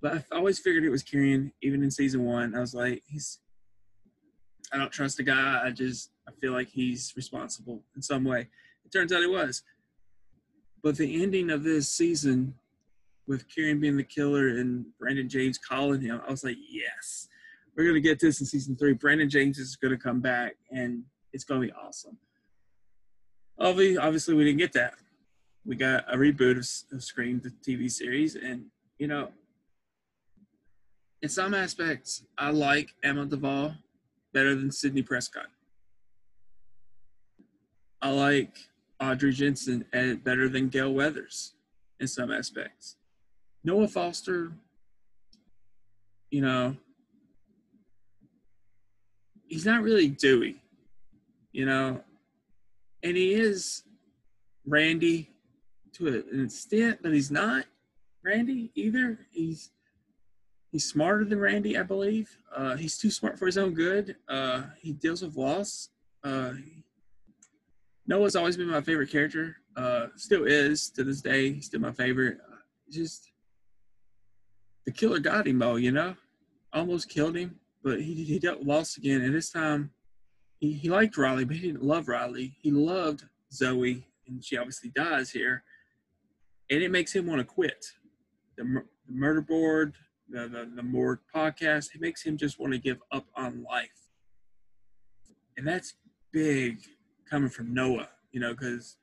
but 0.00 0.14
I 0.14 0.36
always 0.36 0.58
figured 0.58 0.84
it 0.84 0.90
was 0.90 1.02
Kieran. 1.02 1.52
Even 1.62 1.82
in 1.82 1.90
season 1.90 2.24
one, 2.24 2.54
I 2.54 2.60
was 2.60 2.74
like, 2.74 3.02
he's. 3.06 3.38
I 4.72 4.76
don't 4.76 4.92
trust 4.92 5.16
the 5.16 5.22
guy. 5.22 5.62
I 5.64 5.70
just 5.70 6.10
I 6.28 6.32
feel 6.32 6.52
like 6.52 6.68
he's 6.68 7.14
responsible 7.16 7.82
in 7.96 8.02
some 8.02 8.24
way. 8.24 8.48
It 8.84 8.92
turns 8.92 9.12
out 9.12 9.20
he 9.20 9.26
was. 9.26 9.62
But 10.82 10.96
the 10.96 11.22
ending 11.22 11.50
of 11.50 11.64
this 11.64 11.88
season, 11.88 12.54
with 13.28 13.48
Kieran 13.48 13.78
being 13.78 13.96
the 13.96 14.02
killer 14.02 14.48
and 14.48 14.86
Brandon 14.98 15.28
James 15.28 15.58
calling 15.58 16.00
him, 16.00 16.20
I 16.26 16.30
was 16.30 16.42
like, 16.42 16.56
yes, 16.68 17.28
we're 17.76 17.86
gonna 17.86 18.00
get 18.00 18.18
this 18.18 18.40
in 18.40 18.46
season 18.46 18.74
three. 18.74 18.94
Brandon 18.94 19.30
James 19.30 19.58
is 19.58 19.76
gonna 19.76 19.96
come 19.96 20.20
back, 20.20 20.56
and 20.72 21.04
it's 21.32 21.44
gonna 21.44 21.60
be 21.60 21.72
awesome 21.72 22.18
obviously 23.60 24.34
we 24.34 24.44
didn't 24.44 24.58
get 24.58 24.72
that. 24.72 24.94
We 25.64 25.76
got 25.76 26.04
a 26.12 26.16
reboot 26.16 26.52
of, 26.52 26.96
of 26.96 27.04
Scream, 27.04 27.40
the 27.42 27.50
TV 27.50 27.90
series, 27.90 28.36
and 28.36 28.66
you 28.98 29.06
know, 29.06 29.28
in 31.22 31.28
some 31.28 31.54
aspects, 31.54 32.24
I 32.36 32.50
like 32.50 32.94
Emma 33.02 33.26
Duval 33.26 33.74
better 34.32 34.54
than 34.54 34.70
Sidney 34.70 35.02
Prescott. 35.02 35.46
I 38.00 38.10
like 38.10 38.56
Audrey 39.00 39.32
Jensen 39.32 39.84
eh, 39.92 40.14
better 40.14 40.48
than 40.48 40.68
Gale 40.68 40.92
Weathers 40.92 41.54
in 41.98 42.06
some 42.06 42.30
aspects. 42.30 42.96
Noah 43.64 43.88
Foster, 43.88 44.52
you 46.30 46.40
know, 46.40 46.76
he's 49.46 49.66
not 49.66 49.82
really 49.82 50.08
Dewey. 50.08 50.62
You 51.52 51.66
know, 51.66 52.00
and 53.02 53.16
he 53.16 53.32
is 53.32 53.82
Randy 54.66 55.30
to 55.94 56.08
an 56.08 56.44
extent, 56.44 57.00
but 57.02 57.12
he's 57.12 57.30
not 57.30 57.64
Randy 58.22 58.70
either. 58.74 59.18
He's 59.30 59.70
he's 60.70 60.84
smarter 60.84 61.24
than 61.24 61.40
Randy, 61.40 61.78
I 61.78 61.82
believe. 61.82 62.36
Uh, 62.54 62.76
he's 62.76 62.98
too 62.98 63.10
smart 63.10 63.38
for 63.38 63.46
his 63.46 63.58
own 63.58 63.74
good. 63.74 64.16
Uh, 64.28 64.64
he 64.80 64.92
deals 64.92 65.22
with 65.22 65.36
loss. 65.36 65.88
Uh, 66.22 66.52
Noah's 68.06 68.36
always 68.36 68.56
been 68.56 68.68
my 68.68 68.80
favorite 68.80 69.10
character. 69.10 69.56
Uh, 69.76 70.06
still 70.16 70.44
is 70.44 70.90
to 70.90 71.04
this 71.04 71.20
day. 71.20 71.52
He's 71.52 71.66
still 71.66 71.80
my 71.80 71.92
favorite. 71.92 72.38
Uh, 72.50 72.56
just 72.90 73.32
the 74.88 74.94
killer 74.94 75.18
got 75.18 75.46
him 75.46 75.58
though, 75.58 75.76
you 75.76 75.92
know. 75.92 76.14
Almost 76.72 77.10
killed 77.10 77.36
him, 77.36 77.56
but 77.84 78.00
he 78.00 78.24
he 78.24 78.38
dealt 78.38 78.62
loss 78.62 78.96
again, 78.96 79.20
and 79.20 79.34
this 79.34 79.50
time 79.50 79.90
he, 80.60 80.72
he 80.72 80.88
liked 80.88 81.18
Riley, 81.18 81.44
but 81.44 81.56
he 81.56 81.66
didn't 81.66 81.84
love 81.84 82.08
Riley. 82.08 82.56
He 82.62 82.70
loved 82.70 83.24
Zoe, 83.52 84.06
and 84.26 84.42
she 84.42 84.56
obviously 84.56 84.88
dies 84.88 85.30
here, 85.30 85.62
and 86.70 86.82
it 86.82 86.90
makes 86.90 87.14
him 87.14 87.26
want 87.26 87.38
to 87.38 87.44
quit. 87.44 87.84
The, 88.56 88.64
the 89.06 89.12
murder 89.12 89.42
board, 89.42 89.94
the, 90.26 90.48
the 90.48 90.70
the 90.74 90.82
morgue 90.82 91.20
podcast, 91.34 91.94
it 91.94 92.00
makes 92.00 92.22
him 92.22 92.38
just 92.38 92.58
want 92.58 92.72
to 92.72 92.78
give 92.78 93.02
up 93.12 93.26
on 93.36 93.64
life, 93.64 94.08
and 95.58 95.68
that's 95.68 95.96
big 96.32 96.78
coming 97.28 97.50
from 97.50 97.74
Noah, 97.74 98.08
you 98.32 98.40
know, 98.40 98.54
because 98.54 98.96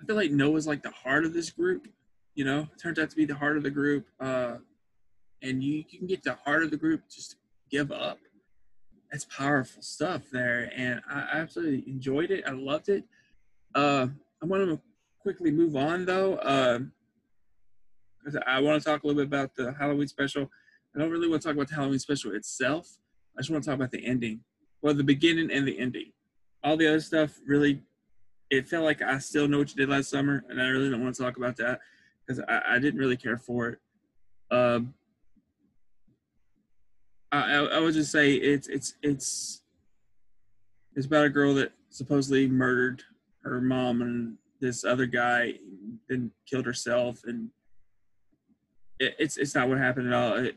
I 0.00 0.06
feel 0.06 0.16
like 0.16 0.30
Noah's 0.30 0.66
like 0.66 0.82
the 0.82 0.92
heart 0.92 1.26
of 1.26 1.34
this 1.34 1.50
group. 1.50 1.88
You 2.38 2.44
know, 2.44 2.68
it 2.72 2.80
turns 2.80 3.00
out 3.00 3.10
to 3.10 3.16
be 3.16 3.24
the 3.24 3.34
heart 3.34 3.56
of 3.56 3.64
the 3.64 3.70
group, 3.70 4.06
uh, 4.20 4.58
and 5.42 5.60
you, 5.60 5.82
you 5.90 5.98
can 5.98 6.06
get 6.06 6.22
the 6.22 6.34
heart 6.34 6.62
of 6.62 6.70
the 6.70 6.76
group 6.76 7.02
just 7.10 7.32
to 7.32 7.36
give 7.68 7.90
up 7.90 8.20
that's 9.10 9.24
powerful 9.24 9.82
stuff 9.82 10.22
there, 10.30 10.70
and 10.76 11.00
I 11.10 11.26
absolutely 11.32 11.82
enjoyed 11.90 12.30
it. 12.30 12.44
I 12.46 12.52
loved 12.52 12.90
it. 12.90 13.02
Uh, 13.74 14.06
I'm 14.40 14.48
one 14.48 14.60
of 14.60 14.80
quickly 15.20 15.50
move 15.50 15.74
on 15.74 16.04
though. 16.04 16.36
'cause 18.22 18.36
I 18.46 18.60
want 18.60 18.80
to 18.80 18.88
talk 18.88 19.02
a 19.02 19.06
little 19.08 19.20
bit 19.20 19.26
about 19.26 19.56
the 19.56 19.72
Halloween 19.72 20.06
special. 20.06 20.48
I 20.94 21.00
don't 21.00 21.10
really 21.10 21.28
want 21.28 21.42
to 21.42 21.48
talk 21.48 21.56
about 21.56 21.66
the 21.66 21.74
Halloween 21.74 21.98
special 21.98 22.36
itself. 22.36 23.00
I 23.36 23.40
just 23.40 23.50
want 23.50 23.64
to 23.64 23.70
talk 23.70 23.76
about 23.76 23.90
the 23.90 24.06
ending. 24.06 24.44
Well, 24.80 24.94
the 24.94 25.02
beginning 25.02 25.50
and 25.50 25.66
the 25.66 25.76
ending. 25.76 26.12
All 26.62 26.76
the 26.76 26.86
other 26.86 27.00
stuff 27.00 27.40
really, 27.44 27.82
it 28.48 28.68
felt 28.68 28.84
like 28.84 29.02
I 29.02 29.18
still 29.18 29.48
know 29.48 29.58
what 29.58 29.70
you 29.70 29.74
did 29.74 29.88
last 29.88 30.08
summer, 30.08 30.44
and 30.48 30.62
I 30.62 30.68
really 30.68 30.88
don't 30.88 31.02
want 31.02 31.16
to 31.16 31.22
talk 31.22 31.36
about 31.36 31.56
that 31.56 31.80
because 32.28 32.44
I, 32.48 32.74
I 32.74 32.78
didn't 32.78 33.00
really 33.00 33.16
care 33.16 33.38
for 33.38 33.68
it. 33.68 33.78
Um, 34.50 34.94
I, 37.32 37.54
I, 37.54 37.64
I 37.64 37.80
would 37.80 37.94
just 37.94 38.12
say 38.12 38.34
it's 38.34 38.68
it's 38.68 38.94
it's 39.02 39.62
it's 40.94 41.06
about 41.06 41.26
a 41.26 41.30
girl 41.30 41.54
that 41.54 41.72
supposedly 41.90 42.46
murdered 42.46 43.02
her 43.42 43.60
mom 43.60 44.02
and 44.02 44.36
this 44.60 44.84
other 44.84 45.06
guy, 45.06 45.54
then 46.08 46.30
killed 46.48 46.66
herself, 46.66 47.20
and 47.24 47.50
it, 48.98 49.14
it's 49.18 49.36
it's 49.36 49.54
not 49.54 49.68
what 49.68 49.78
happened 49.78 50.08
at 50.08 50.14
all. 50.14 50.36
It, 50.36 50.56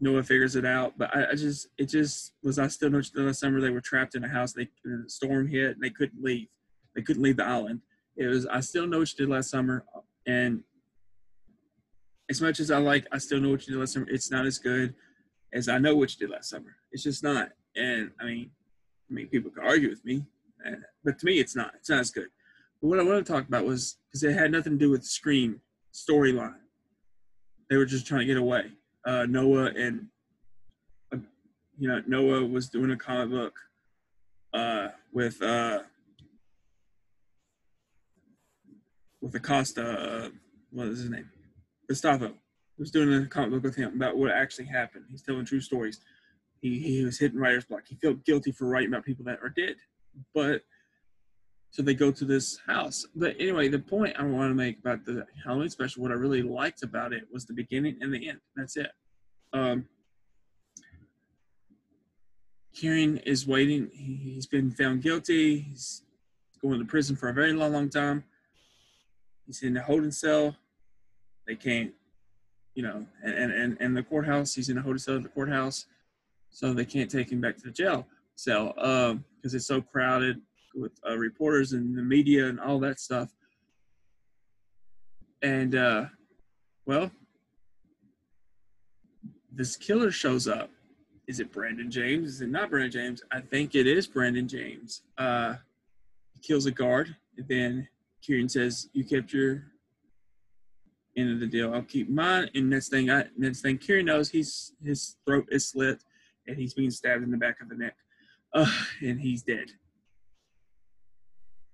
one 0.00 0.22
figures 0.22 0.54
it 0.54 0.66
out, 0.66 0.98
but 0.98 1.14
I, 1.16 1.30
I 1.30 1.34
just 1.34 1.68
it 1.78 1.86
just 1.86 2.34
was 2.42 2.58
I 2.58 2.66
still 2.68 2.90
know 2.90 2.98
what 2.98 3.06
you 3.06 3.20
did 3.20 3.26
last 3.26 3.40
summer 3.40 3.60
they 3.60 3.70
were 3.70 3.80
trapped 3.80 4.14
in 4.14 4.24
a 4.24 4.28
house. 4.28 4.52
They 4.52 4.68
the 4.84 5.04
storm 5.06 5.48
hit 5.48 5.72
and 5.72 5.82
they 5.82 5.90
couldn't 5.90 6.22
leave. 6.22 6.48
They 6.94 7.02
couldn't 7.02 7.22
leave 7.22 7.36
the 7.36 7.44
island. 7.44 7.80
It 8.16 8.26
was 8.26 8.46
I 8.46 8.60
still 8.60 8.86
know 8.86 8.98
what 8.98 9.12
you 9.12 9.26
did 9.26 9.32
last 9.32 9.50
summer, 9.50 9.84
and 10.26 10.62
as 12.30 12.40
much 12.40 12.60
as 12.60 12.70
I 12.70 12.78
like 12.78 13.06
I 13.12 13.18
still 13.18 13.40
know 13.40 13.50
what 13.50 13.66
you 13.66 13.74
did 13.74 13.80
last 13.80 13.94
summer, 13.94 14.06
it's 14.08 14.30
not 14.30 14.46
as 14.46 14.58
good 14.58 14.94
as 15.52 15.68
I 15.68 15.78
know 15.78 15.94
what 15.94 16.12
you 16.12 16.26
did 16.26 16.32
last 16.32 16.50
summer. 16.50 16.76
It's 16.92 17.02
just 17.02 17.22
not. 17.22 17.50
And 17.76 18.10
I 18.20 18.24
mean, 18.24 18.50
I 19.10 19.14
mean 19.14 19.28
people 19.28 19.50
could 19.50 19.64
argue 19.64 19.90
with 19.90 20.04
me, 20.04 20.24
and, 20.64 20.84
but 21.04 21.18
to 21.18 21.26
me 21.26 21.38
it's 21.38 21.54
not. 21.54 21.72
It's 21.76 21.90
not 21.90 22.00
as 22.00 22.10
good. 22.10 22.28
But 22.80 22.88
what 22.88 22.98
I 22.98 23.02
want 23.02 23.24
to 23.24 23.32
talk 23.32 23.46
about 23.46 23.64
was 23.64 23.96
because 24.06 24.22
it 24.22 24.32
had 24.32 24.52
nothing 24.52 24.72
to 24.72 24.78
do 24.78 24.90
with 24.90 25.04
Scream 25.04 25.60
storyline. 25.92 26.56
They 27.70 27.76
were 27.76 27.86
just 27.86 28.06
trying 28.06 28.20
to 28.20 28.26
get 28.26 28.36
away. 28.36 28.72
Uh, 29.06 29.26
Noah 29.28 29.66
and 29.76 30.06
uh, 31.12 31.18
you 31.78 31.88
know 31.88 32.02
Noah 32.06 32.44
was 32.46 32.68
doing 32.68 32.90
a 32.90 32.96
comic 32.96 33.30
book 33.30 33.58
uh, 34.52 34.88
with 35.12 35.40
uh, 35.42 35.80
with 39.20 39.34
Acosta. 39.34 39.82
Uh, 39.82 40.28
what 40.70 40.88
is 40.88 41.00
his 41.00 41.10
name? 41.10 41.30
Gustavo. 41.88 42.34
Was 42.76 42.90
doing 42.90 43.12
a 43.22 43.26
comic 43.26 43.50
book 43.52 43.62
with 43.62 43.76
him 43.76 43.94
about 43.94 44.16
what 44.16 44.32
actually 44.32 44.64
happened. 44.66 45.04
He's 45.08 45.22
telling 45.22 45.44
true 45.44 45.60
stories. 45.60 46.00
He 46.60 46.80
he 46.80 47.04
was 47.04 47.18
hitting 47.20 47.38
writer's 47.38 47.64
block. 47.64 47.82
He 47.86 47.94
felt 47.94 48.24
guilty 48.24 48.50
for 48.50 48.66
writing 48.66 48.88
about 48.88 49.04
people 49.04 49.24
that 49.26 49.38
are 49.42 49.48
dead, 49.48 49.76
but 50.34 50.62
so 51.70 51.82
they 51.82 51.94
go 51.94 52.10
to 52.10 52.24
this 52.24 52.58
house. 52.66 53.06
But 53.14 53.36
anyway, 53.38 53.68
the 53.68 53.78
point 53.78 54.16
I 54.18 54.24
want 54.24 54.50
to 54.50 54.54
make 54.54 54.78
about 54.80 55.04
the 55.04 55.24
Halloween 55.44 55.70
special, 55.70 56.02
what 56.02 56.10
I 56.10 56.14
really 56.14 56.42
liked 56.42 56.82
about 56.82 57.12
it 57.12 57.24
was 57.32 57.46
the 57.46 57.52
beginning 57.54 57.98
and 58.00 58.12
the 58.12 58.28
end. 58.28 58.40
That's 58.56 58.76
it. 58.76 58.90
Um, 59.52 59.86
Kieran 62.72 63.18
is 63.18 63.46
waiting. 63.46 63.90
He- 63.92 64.32
He's 64.34 64.46
been 64.46 64.70
found 64.70 65.02
guilty. 65.02 65.60
He's 65.60 66.02
going 66.60 66.78
to 66.80 66.84
prison 66.84 67.14
for 67.16 67.28
a 67.28 67.32
very 67.34 67.52
long, 67.52 67.72
long 67.72 67.88
time. 67.88 68.24
He's 69.46 69.62
in 69.62 69.76
a 69.76 69.82
holding 69.82 70.10
cell. 70.10 70.56
They 71.46 71.56
can't, 71.56 71.92
you 72.74 72.82
know, 72.82 73.06
and 73.22 73.52
and 73.52 73.76
and 73.80 73.96
the 73.96 74.02
courthouse. 74.02 74.54
He's 74.54 74.68
in 74.68 74.78
a 74.78 74.82
hotel 74.82 75.16
at 75.16 75.22
the 75.22 75.28
courthouse, 75.28 75.86
so 76.50 76.72
they 76.72 76.84
can't 76.84 77.10
take 77.10 77.30
him 77.30 77.40
back 77.40 77.56
to 77.58 77.64
the 77.64 77.70
jail 77.70 78.06
cell 78.36 78.72
because 79.36 79.54
it's 79.54 79.66
so 79.66 79.80
crowded 79.80 80.40
with 80.74 80.92
uh, 81.08 81.16
reporters 81.16 81.72
and 81.72 81.96
the 81.96 82.02
media 82.02 82.48
and 82.48 82.60
all 82.60 82.78
that 82.80 82.98
stuff. 82.98 83.30
And 85.42 85.74
uh, 85.74 86.06
well, 86.86 87.10
this 89.52 89.76
killer 89.76 90.10
shows 90.10 90.48
up. 90.48 90.70
Is 91.26 91.40
it 91.40 91.52
Brandon 91.52 91.90
James? 91.90 92.28
Is 92.28 92.40
it 92.42 92.50
not 92.50 92.70
Brandon 92.70 92.90
James? 92.90 93.22
I 93.30 93.40
think 93.40 93.74
it 93.74 93.86
is 93.86 94.06
Brandon 94.06 94.46
James. 94.46 95.02
Uh, 95.16 95.54
he 96.32 96.40
kills 96.40 96.66
a 96.66 96.70
guard, 96.70 97.14
and 97.38 97.48
then 97.48 97.88
Kieran 98.20 98.48
says, 98.48 98.88
"You 98.92 99.04
kept 99.04 99.32
your 99.32 99.64
end 101.16 101.30
of 101.30 101.40
the 101.40 101.46
deal. 101.46 101.72
I'll 101.72 101.82
keep 101.82 102.08
mine." 102.08 102.50
And 102.54 102.70
next 102.70 102.88
thing, 102.88 103.10
I 103.10 103.26
next 103.36 103.60
thing 103.60 103.78
Kieran 103.78 104.06
knows, 104.06 104.30
he's 104.30 104.72
his 104.82 105.16
throat 105.26 105.46
is 105.50 105.68
slit, 105.68 106.02
and 106.46 106.56
he's 106.56 106.74
being 106.74 106.90
stabbed 106.90 107.22
in 107.22 107.30
the 107.30 107.36
back 107.36 107.60
of 107.60 107.68
the 107.68 107.76
neck, 107.76 107.96
uh, 108.52 108.70
and 109.02 109.20
he's 109.20 109.42
dead. 109.42 109.70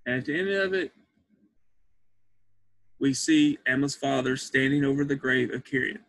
And 0.05 0.15
at 0.15 0.25
the 0.25 0.39
end 0.39 0.49
of 0.49 0.73
it, 0.73 0.91
we 2.99 3.13
see 3.13 3.57
Emma's 3.65 3.95
father 3.95 4.37
standing 4.37 4.85
over 4.85 5.03
the 5.03 5.15
grave 5.15 5.51
of 5.53 5.65
Kieran. 5.65 5.99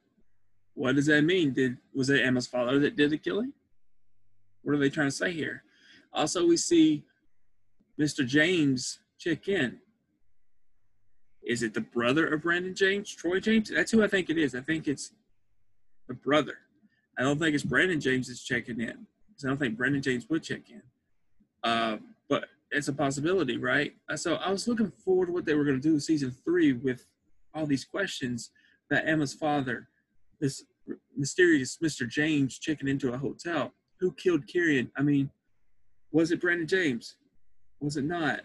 What 0.74 0.94
does 0.94 1.06
that 1.06 1.22
mean? 1.22 1.52
Did 1.52 1.78
was 1.94 2.10
it 2.10 2.24
Emma's 2.24 2.46
father 2.46 2.78
that 2.80 2.96
did 2.96 3.10
the 3.10 3.18
killing? 3.18 3.52
What 4.62 4.74
are 4.74 4.78
they 4.78 4.90
trying 4.90 5.08
to 5.08 5.16
say 5.16 5.32
here? 5.32 5.64
Also, 6.12 6.46
we 6.46 6.56
see 6.56 7.04
Mr. 8.00 8.26
James 8.26 9.00
check 9.18 9.48
in. 9.48 9.78
Is 11.44 11.62
it 11.62 11.74
the 11.74 11.80
brother 11.80 12.26
of 12.28 12.42
Brandon 12.42 12.74
James, 12.74 13.10
Troy 13.14 13.40
James? 13.40 13.70
That's 13.70 13.90
who 13.90 14.02
I 14.02 14.08
think 14.08 14.30
it 14.30 14.38
is. 14.38 14.54
I 14.54 14.60
think 14.60 14.86
it's 14.86 15.12
the 16.08 16.14
brother. 16.14 16.58
I 17.18 17.22
don't 17.22 17.38
think 17.38 17.54
it's 17.54 17.64
Brandon 17.64 18.00
James 18.00 18.28
that's 18.28 18.44
checking 18.44 18.80
in. 18.80 19.06
I 19.44 19.48
don't 19.48 19.58
think 19.58 19.76
Brandon 19.76 20.00
James 20.00 20.28
would 20.30 20.42
check 20.42 20.70
in. 20.70 20.82
Uh, 21.64 21.98
but 22.28 22.44
it's 22.70 22.88
a 22.88 22.92
possibility, 22.92 23.56
right? 23.56 23.92
Uh, 24.08 24.16
So 24.16 24.36
I 24.36 24.50
was 24.50 24.68
looking 24.68 24.90
forward 25.04 25.26
to 25.26 25.32
what 25.32 25.44
they 25.44 25.54
were 25.54 25.64
going 25.64 25.80
to 25.80 25.88
do 25.88 25.98
season 25.98 26.30
three 26.44 26.72
with 26.72 27.06
all 27.54 27.66
these 27.66 27.84
questions 27.84 28.50
that 28.90 29.06
Emma's 29.06 29.34
father, 29.34 29.88
this 30.40 30.64
mysterious 31.16 31.78
Mr. 31.82 32.08
James, 32.08 32.58
checking 32.58 32.88
into 32.88 33.12
a 33.12 33.18
hotel. 33.18 33.72
Who 34.00 34.12
killed 34.12 34.46
Kieran? 34.46 34.90
I 34.96 35.02
mean, 35.02 35.30
was 36.12 36.30
it 36.30 36.40
Brandon 36.40 36.66
James? 36.66 37.16
Was 37.80 37.96
it 37.96 38.04
not? 38.04 38.40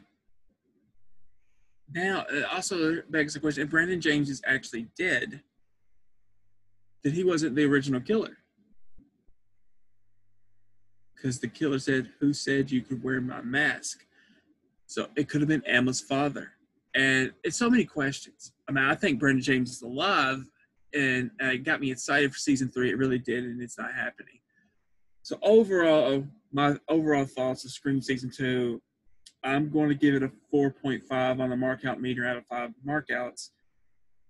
Now, 1.93 2.25
it 2.29 2.45
also 2.45 3.01
begs 3.09 3.33
the 3.33 3.39
question: 3.39 3.63
If 3.63 3.69
Brandon 3.69 4.01
James 4.01 4.29
is 4.29 4.41
actually 4.45 4.87
dead, 4.97 5.41
then 7.03 7.13
he 7.13 7.23
wasn't 7.23 7.55
the 7.55 7.65
original 7.65 8.01
killer. 8.01 8.37
Because 11.15 11.39
the 11.39 11.47
killer 11.47 11.79
said, 11.79 12.09
"Who 12.19 12.33
said 12.33 12.71
you 12.71 12.81
could 12.81 13.03
wear 13.03 13.21
my 13.21 13.41
mask?" 13.41 14.05
So 14.85 15.07
it 15.15 15.29
could 15.29 15.41
have 15.41 15.47
been 15.47 15.65
Emma's 15.65 16.01
father. 16.01 16.51
And 16.93 17.33
it's 17.43 17.57
so 17.57 17.69
many 17.69 17.85
questions. 17.85 18.53
I 18.67 18.71
mean, 18.71 18.83
I 18.83 18.95
think 18.95 19.19
Brandon 19.19 19.43
James 19.43 19.71
is 19.71 19.81
alive, 19.81 20.45
and 20.93 21.29
uh, 21.41 21.47
it 21.47 21.63
got 21.63 21.79
me 21.79 21.91
excited 21.91 22.31
for 22.31 22.39
season 22.39 22.69
three. 22.69 22.89
It 22.89 22.97
really 22.97 23.19
did, 23.19 23.43
and 23.43 23.61
it's 23.61 23.77
not 23.77 23.93
happening. 23.93 24.39
So 25.21 25.37
overall, 25.41 26.25
my 26.51 26.77
overall 26.87 27.25
thoughts 27.25 27.65
of 27.65 27.71
Scream 27.71 28.01
season 28.01 28.31
two, 28.31 28.81
I'm 29.47 29.69
going 29.69 29.87
to 29.87 29.95
give 29.95 30.13
it 30.13 30.23
a 30.23 30.31
4.5 30.53 31.39
on 31.39 31.49
the 31.49 31.55
markout 31.55 32.01
meter 32.01 32.27
out 32.27 32.35
of 32.35 32.45
five 32.47 32.71
markouts. 32.85 33.51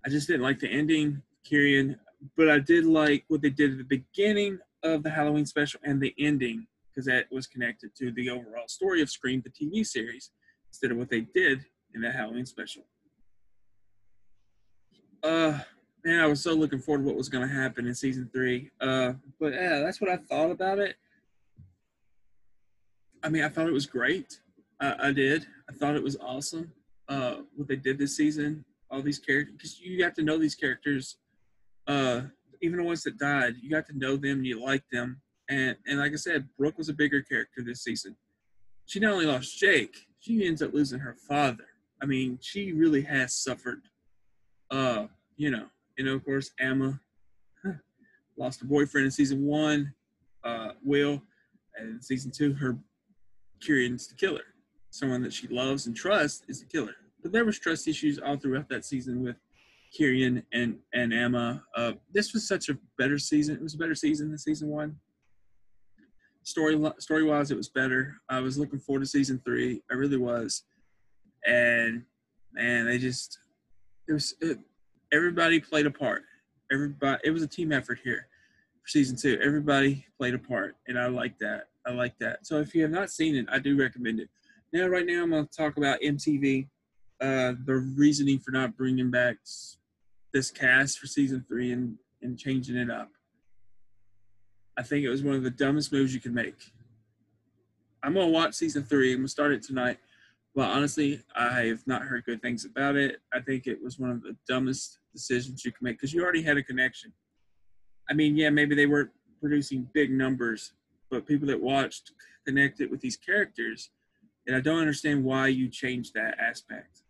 I 0.05 0.09
just 0.09 0.27
didn't 0.27 0.43
like 0.43 0.59
the 0.59 0.69
ending, 0.69 1.23
Kieran, 1.43 1.97
but 2.35 2.49
I 2.49 2.59
did 2.59 2.85
like 2.85 3.25
what 3.27 3.41
they 3.41 3.49
did 3.49 3.71
at 3.71 3.77
the 3.79 3.83
beginning 3.83 4.59
of 4.83 5.01
the 5.01 5.09
Halloween 5.09 5.47
special 5.47 5.79
and 5.83 5.99
the 5.99 6.13
ending 6.19 6.67
because 6.89 7.07
that 7.07 7.25
was 7.31 7.47
connected 7.47 7.95
to 7.95 8.11
the 8.11 8.29
overall 8.29 8.67
story 8.67 9.01
of 9.01 9.09
Scream, 9.09 9.43
the 9.43 9.49
TV 9.49 9.83
series, 9.83 10.29
instead 10.69 10.91
of 10.91 10.97
what 10.97 11.09
they 11.09 11.21
did 11.21 11.65
in 11.95 12.01
the 12.01 12.11
Halloween 12.11 12.45
special. 12.45 12.83
Uh, 15.23 15.57
man, 16.05 16.19
I 16.19 16.27
was 16.27 16.43
so 16.43 16.53
looking 16.53 16.79
forward 16.79 17.01
to 17.01 17.07
what 17.07 17.15
was 17.15 17.27
going 17.27 17.47
to 17.47 17.53
happen 17.53 17.87
in 17.87 17.95
season 17.95 18.29
three. 18.31 18.69
Uh, 18.79 19.13
but 19.39 19.53
yeah, 19.53 19.79
that's 19.79 19.99
what 19.99 20.11
I 20.11 20.17
thought 20.17 20.51
about 20.51 20.77
it. 20.77 20.95
I 23.23 23.29
mean, 23.29 23.43
I 23.43 23.49
thought 23.49 23.67
it 23.67 23.73
was 23.73 23.87
great. 23.87 24.41
I, 24.79 25.07
I 25.07 25.11
did. 25.11 25.45
I 25.69 25.73
thought 25.73 25.95
it 25.95 26.03
was 26.03 26.17
awesome. 26.17 26.71
Uh, 27.09 27.37
what 27.55 27.67
they 27.67 27.75
did 27.75 27.97
this 27.97 28.17
season, 28.17 28.65
all 28.91 29.01
these 29.01 29.19
characters, 29.19 29.53
because 29.55 29.79
you 29.79 29.97
got 29.97 30.15
to 30.15 30.23
know 30.23 30.37
these 30.37 30.55
characters. 30.55 31.17
Uh, 31.87 32.21
even 32.61 32.77
the 32.77 32.83
ones 32.83 33.03
that 33.03 33.17
died, 33.17 33.55
you 33.61 33.69
got 33.69 33.85
to 33.87 33.97
know 33.97 34.17
them, 34.17 34.43
you 34.43 34.61
like 34.61 34.83
them, 34.91 35.21
and 35.49 35.77
and 35.85 35.99
like 35.99 36.11
I 36.11 36.15
said, 36.15 36.47
Brooke 36.57 36.77
was 36.77 36.89
a 36.89 36.93
bigger 36.93 37.21
character 37.21 37.63
this 37.65 37.83
season. 37.83 38.15
She 38.85 38.99
not 38.99 39.13
only 39.13 39.25
lost 39.25 39.57
Jake, 39.57 39.95
she 40.19 40.45
ends 40.45 40.61
up 40.61 40.73
losing 40.73 40.99
her 40.99 41.15
father. 41.27 41.65
I 42.01 42.05
mean, 42.05 42.39
she 42.41 42.73
really 42.73 43.01
has 43.01 43.35
suffered. 43.35 43.81
Uh, 44.69 45.07
you 45.37 45.51
know, 45.51 45.67
and 45.97 46.07
of 46.07 46.25
course, 46.25 46.51
Emma 46.59 46.99
lost 48.37 48.59
her 48.61 48.67
boyfriend 48.67 49.05
in 49.05 49.11
season 49.11 49.45
one, 49.45 49.93
uh, 50.43 50.71
Will, 50.83 51.21
and 51.77 51.89
in 51.89 52.01
season 52.01 52.31
two, 52.31 52.53
her 52.53 52.77
Kieran's 53.59 54.07
the 54.07 54.15
killer. 54.15 54.43
Someone 54.97 55.21
that 55.21 55.31
she 55.31 55.47
loves 55.47 55.85
and 55.85 55.95
trusts 55.95 56.41
is 56.47 56.59
the 56.59 56.65
killer. 56.65 56.95
But 57.21 57.31
there 57.31 57.45
was 57.45 57.59
trust 57.59 57.87
issues 57.87 58.17
all 58.17 58.35
throughout 58.35 58.67
that 58.69 58.83
season 58.83 59.21
with 59.21 59.35
Kieran 59.93 60.41
and 60.51 60.79
and 60.91 61.13
Emma. 61.13 61.63
Uh, 61.75 61.93
this 62.11 62.33
was 62.33 62.47
such 62.47 62.69
a 62.69 62.77
better 62.97 63.19
season. 63.19 63.57
It 63.57 63.61
was 63.61 63.75
a 63.75 63.77
better 63.77 63.93
season 63.93 64.29
than 64.29 64.39
season 64.39 64.69
one. 64.69 64.95
Story 66.41 66.81
story 66.97 67.23
wise, 67.23 67.51
it 67.51 67.57
was 67.57 67.69
better. 67.69 68.15
I 68.27 68.39
was 68.39 68.57
looking 68.57 68.79
forward 68.79 69.01
to 69.01 69.05
season 69.05 69.39
three. 69.45 69.83
I 69.91 69.93
really 69.93 70.17
was, 70.17 70.63
and 71.45 72.03
man, 72.53 72.87
they 72.87 72.97
just 72.97 73.37
it 74.07 74.13
was 74.13 74.33
it, 74.41 74.57
everybody 75.11 75.59
played 75.59 75.85
a 75.85 75.91
part. 75.91 76.23
Everybody, 76.71 77.21
it 77.23 77.29
was 77.29 77.43
a 77.43 77.47
team 77.47 77.71
effort 77.71 77.99
here 78.03 78.25
for 78.81 78.87
season 78.87 79.15
two. 79.15 79.39
Everybody 79.43 80.07
played 80.17 80.33
a 80.33 80.39
part, 80.39 80.75
and 80.87 80.97
I 80.97 81.05
like 81.05 81.37
that. 81.37 81.67
I 81.85 81.91
like 81.91 82.17
that. 82.17 82.47
So 82.47 82.59
if 82.59 82.73
you 82.73 82.81
have 82.81 82.89
not 82.89 83.11
seen 83.11 83.35
it, 83.35 83.45
I 83.51 83.59
do 83.59 83.77
recommend 83.77 84.21
it. 84.21 84.29
Now, 84.73 84.87
right 84.87 85.05
now, 85.05 85.23
I'm 85.23 85.29
going 85.29 85.47
to 85.47 85.57
talk 85.57 85.77
about 85.77 86.01
MTV. 86.01 86.67
Uh, 87.19 87.53
the 87.65 87.75
reasoning 87.95 88.37
for 88.39 88.51
not 88.51 88.77
bringing 88.77 89.09
back 89.09 89.37
this 90.33 90.51
cast 90.51 90.99
for 90.99 91.07
season 91.07 91.43
three 91.47 91.71
and 91.71 91.97
and 92.21 92.37
changing 92.37 92.75
it 92.75 92.89
up. 92.91 93.09
I 94.77 94.83
think 94.83 95.03
it 95.03 95.09
was 95.09 95.23
one 95.23 95.35
of 95.35 95.43
the 95.43 95.49
dumbest 95.49 95.91
moves 95.91 96.13
you 96.13 96.19
could 96.19 96.33
make. 96.33 96.71
I'm 98.03 98.13
gonna 98.13 98.27
watch 98.27 98.53
season 98.53 98.83
three. 98.83 99.13
I'm 99.13 99.19
gonna 99.19 99.27
start 99.29 99.51
it 99.51 99.63
tonight. 99.63 99.97
But 100.55 100.69
honestly, 100.69 101.21
I 101.35 101.61
have 101.63 101.85
not 101.85 102.03
heard 102.03 102.25
good 102.25 102.41
things 102.41 102.65
about 102.65 102.95
it. 102.95 103.17
I 103.33 103.39
think 103.39 103.67
it 103.67 103.81
was 103.81 103.99
one 103.99 104.09
of 104.09 104.21
the 104.23 104.35
dumbest 104.47 104.99
decisions 105.13 105.63
you 105.63 105.71
can 105.71 105.85
make 105.85 105.97
because 105.97 106.13
you 106.13 106.23
already 106.23 106.41
had 106.41 106.57
a 106.57 106.63
connection. 106.63 107.13
I 108.09 108.13
mean, 108.13 108.35
yeah, 108.35 108.49
maybe 108.49 108.75
they 108.75 108.87
weren't 108.87 109.11
producing 109.39 109.87
big 109.93 110.11
numbers, 110.11 110.73
but 111.11 111.27
people 111.27 111.47
that 111.47 111.61
watched 111.61 112.11
connected 112.45 112.89
with 112.89 113.01
these 113.01 113.17
characters. 113.17 113.91
And 114.47 114.55
I 114.55 114.61
don't 114.61 114.79
understand 114.79 115.23
why 115.23 115.47
you 115.47 115.67
change 115.67 116.13
that 116.13 116.39
aspect 116.39 117.01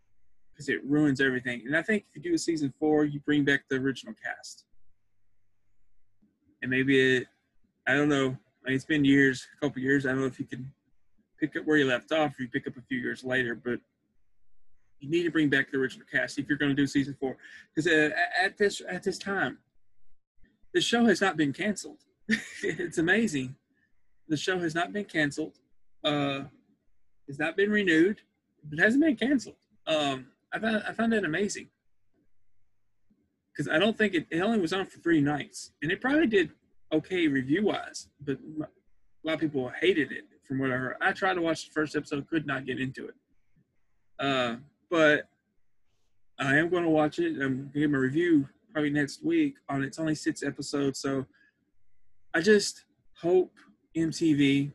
because 0.52 0.68
it 0.68 0.84
ruins 0.84 1.20
everything. 1.20 1.62
And 1.66 1.76
I 1.76 1.82
think 1.82 2.04
if 2.10 2.16
you 2.16 2.30
do 2.30 2.34
a 2.34 2.38
season 2.38 2.74
four, 2.80 3.04
you 3.04 3.20
bring 3.20 3.44
back 3.44 3.62
the 3.70 3.76
original 3.76 4.12
cast. 4.22 4.64
And 6.60 6.70
maybe 6.70 7.18
it, 7.18 7.28
I 7.86 7.94
don't 7.94 8.08
know. 8.08 8.36
I 8.64 8.68
mean, 8.68 8.74
it's 8.74 8.84
been 8.84 9.04
years, 9.04 9.46
a 9.56 9.64
couple 9.64 9.80
years. 9.80 10.04
I 10.04 10.10
don't 10.10 10.20
know 10.20 10.26
if 10.26 10.40
you 10.40 10.46
can 10.46 10.72
pick 11.38 11.54
up 11.56 11.64
where 11.64 11.76
you 11.76 11.86
left 11.86 12.10
off 12.10 12.32
or 12.32 12.42
you 12.42 12.48
pick 12.48 12.66
up 12.66 12.76
a 12.76 12.82
few 12.82 12.98
years 12.98 13.22
later, 13.22 13.54
but 13.54 13.78
you 14.98 15.08
need 15.08 15.22
to 15.22 15.30
bring 15.30 15.48
back 15.48 15.70
the 15.70 15.78
original 15.78 16.06
cast 16.10 16.40
if 16.40 16.48
you're 16.48 16.58
going 16.58 16.70
to 16.70 16.74
do 16.74 16.88
season 16.88 17.16
four. 17.20 17.36
Because 17.72 17.90
uh, 17.90 18.10
at 18.42 18.58
this 18.58 18.82
at 18.88 19.04
this 19.04 19.16
time, 19.16 19.58
the 20.74 20.80
show 20.80 21.04
has 21.04 21.20
not 21.20 21.36
been 21.36 21.52
canceled. 21.52 21.98
it's 22.64 22.98
amazing. 22.98 23.54
The 24.28 24.36
show 24.36 24.58
has 24.58 24.74
not 24.74 24.92
been 24.92 25.04
canceled. 25.04 25.58
Uh, 26.02 26.42
it's 27.28 27.38
not 27.38 27.56
been 27.56 27.70
renewed. 27.70 28.20
It 28.72 28.80
hasn't 28.80 29.02
been 29.02 29.16
canceled. 29.16 29.56
Um, 29.86 30.26
I 30.52 30.58
found 30.58 30.82
I 30.88 30.92
found 30.92 31.12
that 31.12 31.24
amazing 31.24 31.68
because 33.52 33.72
I 33.72 33.78
don't 33.78 33.96
think 33.96 34.14
it, 34.14 34.26
it 34.30 34.40
only 34.40 34.60
was 34.60 34.72
on 34.72 34.86
for 34.86 34.98
three 34.98 35.20
nights, 35.20 35.72
and 35.82 35.92
it 35.92 36.00
probably 36.00 36.26
did 36.26 36.50
okay 36.92 37.28
review 37.28 37.66
wise, 37.66 38.08
but 38.24 38.38
a 38.58 39.26
lot 39.26 39.34
of 39.34 39.40
people 39.40 39.70
hated 39.80 40.12
it 40.12 40.24
from 40.46 40.58
what 40.58 40.70
I 40.70 40.76
heard. 40.76 40.96
I 41.00 41.12
tried 41.12 41.34
to 41.34 41.42
watch 41.42 41.66
the 41.66 41.72
first 41.72 41.94
episode, 41.94 42.26
could 42.28 42.46
not 42.46 42.64
get 42.64 42.80
into 42.80 43.08
it. 43.08 43.14
Uh, 44.18 44.56
but 44.90 45.28
I 46.38 46.56
am 46.56 46.70
going 46.70 46.84
to 46.84 46.88
watch 46.88 47.18
it. 47.18 47.34
I'm 47.42 47.56
going 47.56 47.70
to 47.72 47.78
give 47.80 47.90
my 47.90 47.98
review 47.98 48.48
probably 48.72 48.90
next 48.90 49.24
week 49.24 49.56
on. 49.68 49.82
It's 49.82 49.98
only 49.98 50.14
six 50.14 50.42
episodes, 50.42 51.00
so 51.00 51.26
I 52.32 52.40
just 52.40 52.84
hope 53.20 53.52
MTV 53.96 54.72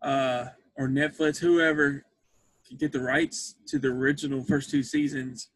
uh, 0.00 0.46
or 0.76 0.88
Netflix, 0.88 1.38
whoever 1.38 2.04
can 2.66 2.76
get 2.76 2.92
the 2.92 3.00
rights 3.00 3.56
to 3.66 3.78
the 3.78 3.88
original 3.88 4.42
first 4.44 4.70
two 4.70 4.82
seasons, 4.82 5.50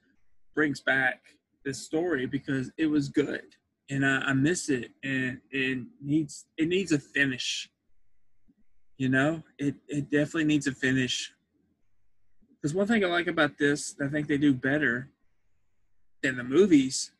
brings 0.55 0.81
back 0.81 1.21
this 1.65 1.79
story 1.85 2.27
because 2.27 2.71
it 2.79 2.87
was 2.87 3.09
good 3.09 3.43
and 3.91 4.05
I, 4.05 4.19
I 4.19 4.33
miss 4.33 4.69
it 4.69 4.91
and 5.03 5.41
it 5.51 5.79
needs 6.03 6.47
it 6.57 6.69
needs 6.69 6.93
a 6.93 6.99
finish. 6.99 7.71
You 8.99 9.09
know, 9.09 9.43
it 9.59 9.75
it 9.89 10.11
definitely 10.11 10.45
needs 10.45 10.67
a 10.67 10.73
finish. 10.73 11.33
Because 12.51 12.75
one 12.75 12.87
thing 12.87 13.05
I 13.05 13.09
like 13.09 13.27
about 13.27 13.59
this, 13.59 13.95
I 14.03 14.09
think 14.09 14.27
they 14.27 14.39
do 14.39 14.55
better 14.55 15.11
than 16.23 16.37
the 16.37 16.45
movies, 16.45 17.13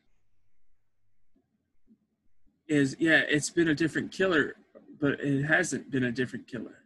is 2.67 2.95
yeah, 2.99 3.21
it's 3.27 3.49
been 3.49 3.69
a 3.69 3.75
different 3.75 4.11
killer, 4.11 4.55
but 4.99 5.19
it 5.21 5.43
hasn't 5.43 5.91
been 5.91 6.03
a 6.03 6.11
different 6.11 6.47
killer. 6.47 6.83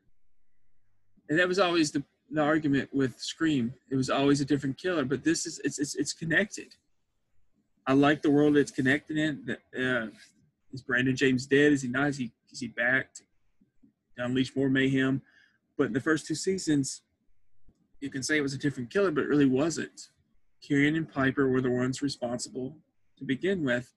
And 1.31 1.39
that 1.39 1.47
was 1.47 1.59
always 1.59 1.91
the, 1.91 2.03
the 2.29 2.41
argument 2.41 2.89
with 2.93 3.17
Scream. 3.17 3.73
It 3.89 3.95
was 3.95 4.09
always 4.09 4.41
a 4.41 4.45
different 4.45 4.77
killer, 4.77 5.05
but 5.05 5.23
this 5.23 5.45
is 5.45 5.61
it's 5.63 5.79
it's 5.79 5.95
it's 5.95 6.11
connected. 6.11 6.75
I 7.87 7.93
like 7.93 8.21
the 8.21 8.29
world 8.29 8.57
it's 8.57 8.69
connected 8.69 9.17
in. 9.17 9.45
That 9.45 9.59
uh, 9.73 10.07
is 10.73 10.81
Brandon 10.81 11.15
James 11.15 11.45
dead? 11.45 11.71
Is 11.71 11.83
he 11.83 11.87
not? 11.87 12.09
Is 12.09 12.17
he 12.17 12.33
is 12.51 12.59
he 12.59 12.67
back 12.67 13.13
to 13.13 13.23
unleash 14.17 14.53
more 14.57 14.67
mayhem? 14.67 15.21
But 15.77 15.87
in 15.87 15.93
the 15.93 16.01
first 16.01 16.27
two 16.27 16.35
seasons, 16.35 17.01
you 18.01 18.09
can 18.09 18.23
say 18.23 18.35
it 18.37 18.41
was 18.41 18.53
a 18.53 18.57
different 18.57 18.89
killer, 18.89 19.09
but 19.09 19.23
it 19.23 19.29
really 19.29 19.45
wasn't. 19.45 20.09
Kieran 20.61 20.97
and 20.97 21.09
Piper 21.09 21.47
were 21.47 21.61
the 21.61 21.71
ones 21.71 22.01
responsible 22.01 22.75
to 23.17 23.23
begin 23.23 23.63
with. 23.63 23.93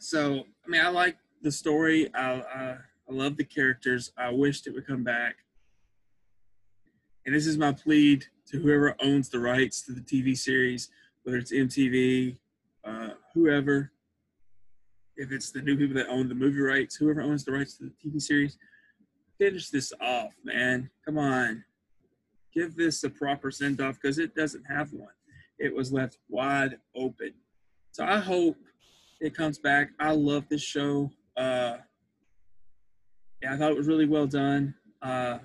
So 0.00 0.44
I 0.66 0.68
mean, 0.68 0.82
I 0.82 0.88
like 0.90 1.16
the 1.40 1.50
story. 1.50 2.14
I 2.14 2.42
I, 2.42 2.76
I 3.08 3.14
love 3.14 3.36
the 3.36 3.44
characters. 3.44 4.12
I 4.18 4.30
wished 4.30 4.66
it 4.66 4.74
would 4.74 4.86
come 4.86 5.04
back. 5.04 5.36
And 7.26 7.34
this 7.34 7.46
is 7.46 7.58
my 7.58 7.72
plea 7.72 8.20
to 8.50 8.58
whoever 8.58 8.96
owns 9.00 9.28
the 9.28 9.38
rights 9.38 9.82
to 9.82 9.92
the 9.92 10.00
TV 10.00 10.36
series 10.36 10.90
whether 11.28 11.36
it's 11.36 11.52
MTV, 11.52 12.38
uh, 12.84 13.10
whoever, 13.34 13.92
if 15.16 15.30
it's 15.30 15.50
the 15.50 15.60
new 15.60 15.76
people 15.76 15.94
that 15.94 16.08
own 16.08 16.26
the 16.26 16.34
movie 16.34 16.60
rights, 16.60 16.96
whoever 16.96 17.20
owns 17.20 17.44
the 17.44 17.52
rights 17.52 17.76
to 17.76 17.84
the 17.84 17.92
TV 18.02 18.18
series, 18.18 18.56
finish 19.36 19.68
this 19.68 19.92
off, 20.00 20.32
man. 20.42 20.88
Come 21.04 21.18
on. 21.18 21.64
Give 22.54 22.74
this 22.74 23.04
a 23.04 23.10
proper 23.10 23.50
send 23.50 23.82
off 23.82 23.98
because 24.00 24.18
it 24.18 24.34
doesn't 24.34 24.64
have 24.64 24.90
one. 24.94 25.12
It 25.58 25.74
was 25.74 25.92
left 25.92 26.16
wide 26.30 26.78
open. 26.96 27.34
So 27.92 28.06
I 28.06 28.20
hope 28.20 28.56
it 29.20 29.36
comes 29.36 29.58
back. 29.58 29.90
I 30.00 30.12
love 30.12 30.48
this 30.48 30.62
show. 30.62 31.10
Uh, 31.36 31.76
yeah, 33.48 33.54
I 33.54 33.58
thought 33.58 33.70
it 33.70 33.76
was 33.76 33.86
really 33.86 34.06
well 34.06 34.26
done. 34.26 34.74
Uh, 35.02 35.38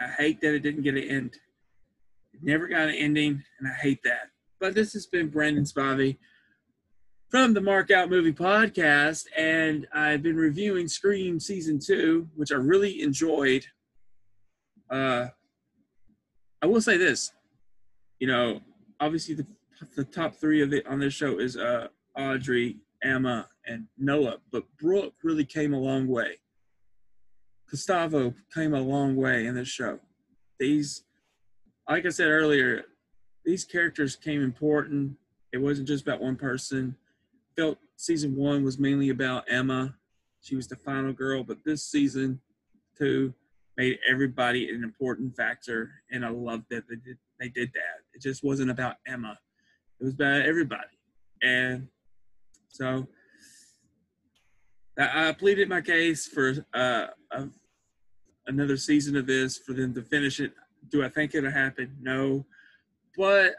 I 0.00 0.08
hate 0.18 0.40
that 0.40 0.54
it 0.54 0.60
didn't 0.60 0.82
get 0.82 0.96
an 0.96 1.04
end. 1.04 1.38
It 2.32 2.40
never 2.42 2.66
got 2.66 2.88
an 2.88 2.94
ending, 2.94 3.42
and 3.58 3.68
I 3.68 3.72
hate 3.74 4.02
that. 4.04 4.30
But 4.60 4.74
this 4.74 4.92
has 4.94 5.06
been 5.06 5.28
Brandon 5.28 5.64
Spivey 5.64 6.18
from 7.30 7.54
the 7.54 7.60
Mark 7.60 7.90
Out 7.90 8.10
Movie 8.10 8.32
Podcast, 8.32 9.26
and 9.36 9.86
I've 9.92 10.22
been 10.22 10.36
reviewing 10.36 10.88
Scream 10.88 11.38
Season 11.38 11.78
2, 11.78 12.28
which 12.34 12.52
I 12.52 12.56
really 12.56 13.02
enjoyed. 13.02 13.66
Uh, 14.90 15.28
I 16.62 16.66
will 16.66 16.80
say 16.80 16.96
this, 16.96 17.32
you 18.18 18.26
know, 18.26 18.60
obviously 19.00 19.34
the, 19.34 19.46
the 19.96 20.04
top 20.04 20.36
three 20.36 20.62
of 20.62 20.72
it 20.72 20.86
on 20.86 21.00
this 21.00 21.12
show 21.14 21.38
is 21.38 21.56
uh, 21.56 21.88
Audrey, 22.16 22.78
Emma, 23.02 23.48
and 23.66 23.86
Noah, 23.98 24.38
but 24.50 24.64
Brooke 24.78 25.14
really 25.22 25.44
came 25.44 25.74
a 25.74 25.78
long 25.78 26.06
way. 26.06 26.38
Gustavo 27.70 28.34
came 28.52 28.74
a 28.74 28.80
long 28.80 29.16
way 29.16 29.46
in 29.46 29.54
this 29.54 29.68
show. 29.68 29.98
These, 30.58 31.04
like 31.88 32.06
I 32.06 32.10
said 32.10 32.28
earlier, 32.28 32.84
these 33.44 33.64
characters 33.64 34.16
came 34.16 34.42
important. 34.42 35.16
It 35.52 35.58
wasn't 35.58 35.88
just 35.88 36.06
about 36.06 36.20
one 36.20 36.36
person. 36.36 36.96
Felt 37.56 37.78
season 37.96 38.36
one 38.36 38.64
was 38.64 38.78
mainly 38.78 39.10
about 39.10 39.44
Emma. 39.48 39.94
She 40.40 40.56
was 40.56 40.68
the 40.68 40.76
final 40.76 41.12
girl, 41.12 41.42
but 41.44 41.58
this 41.64 41.84
season 41.84 42.40
two 42.96 43.34
made 43.76 43.98
everybody 44.08 44.70
an 44.70 44.84
important 44.84 45.36
factor, 45.36 45.90
and 46.10 46.24
I 46.24 46.28
love 46.28 46.62
that 46.70 46.84
they 46.88 46.96
did 46.96 47.18
they 47.40 47.48
did 47.48 47.70
that. 47.74 48.02
It 48.12 48.22
just 48.22 48.44
wasn't 48.44 48.70
about 48.70 48.96
Emma. 49.06 49.38
It 50.00 50.04
was 50.04 50.14
about 50.14 50.42
everybody. 50.42 50.82
And 51.42 51.88
so 52.68 53.06
I 54.96 55.32
pleaded 55.32 55.68
my 55.68 55.80
case 55.80 56.26
for 56.26 56.54
uh, 56.72 57.06
a, 57.32 57.48
another 58.46 58.76
season 58.76 59.16
of 59.16 59.26
this 59.26 59.58
for 59.58 59.72
them 59.72 59.92
to 59.94 60.02
finish 60.02 60.38
it. 60.40 60.52
Do 60.90 61.04
I 61.04 61.08
think 61.08 61.34
it'll 61.34 61.50
happen? 61.50 61.96
No 62.00 62.44
but 63.16 63.54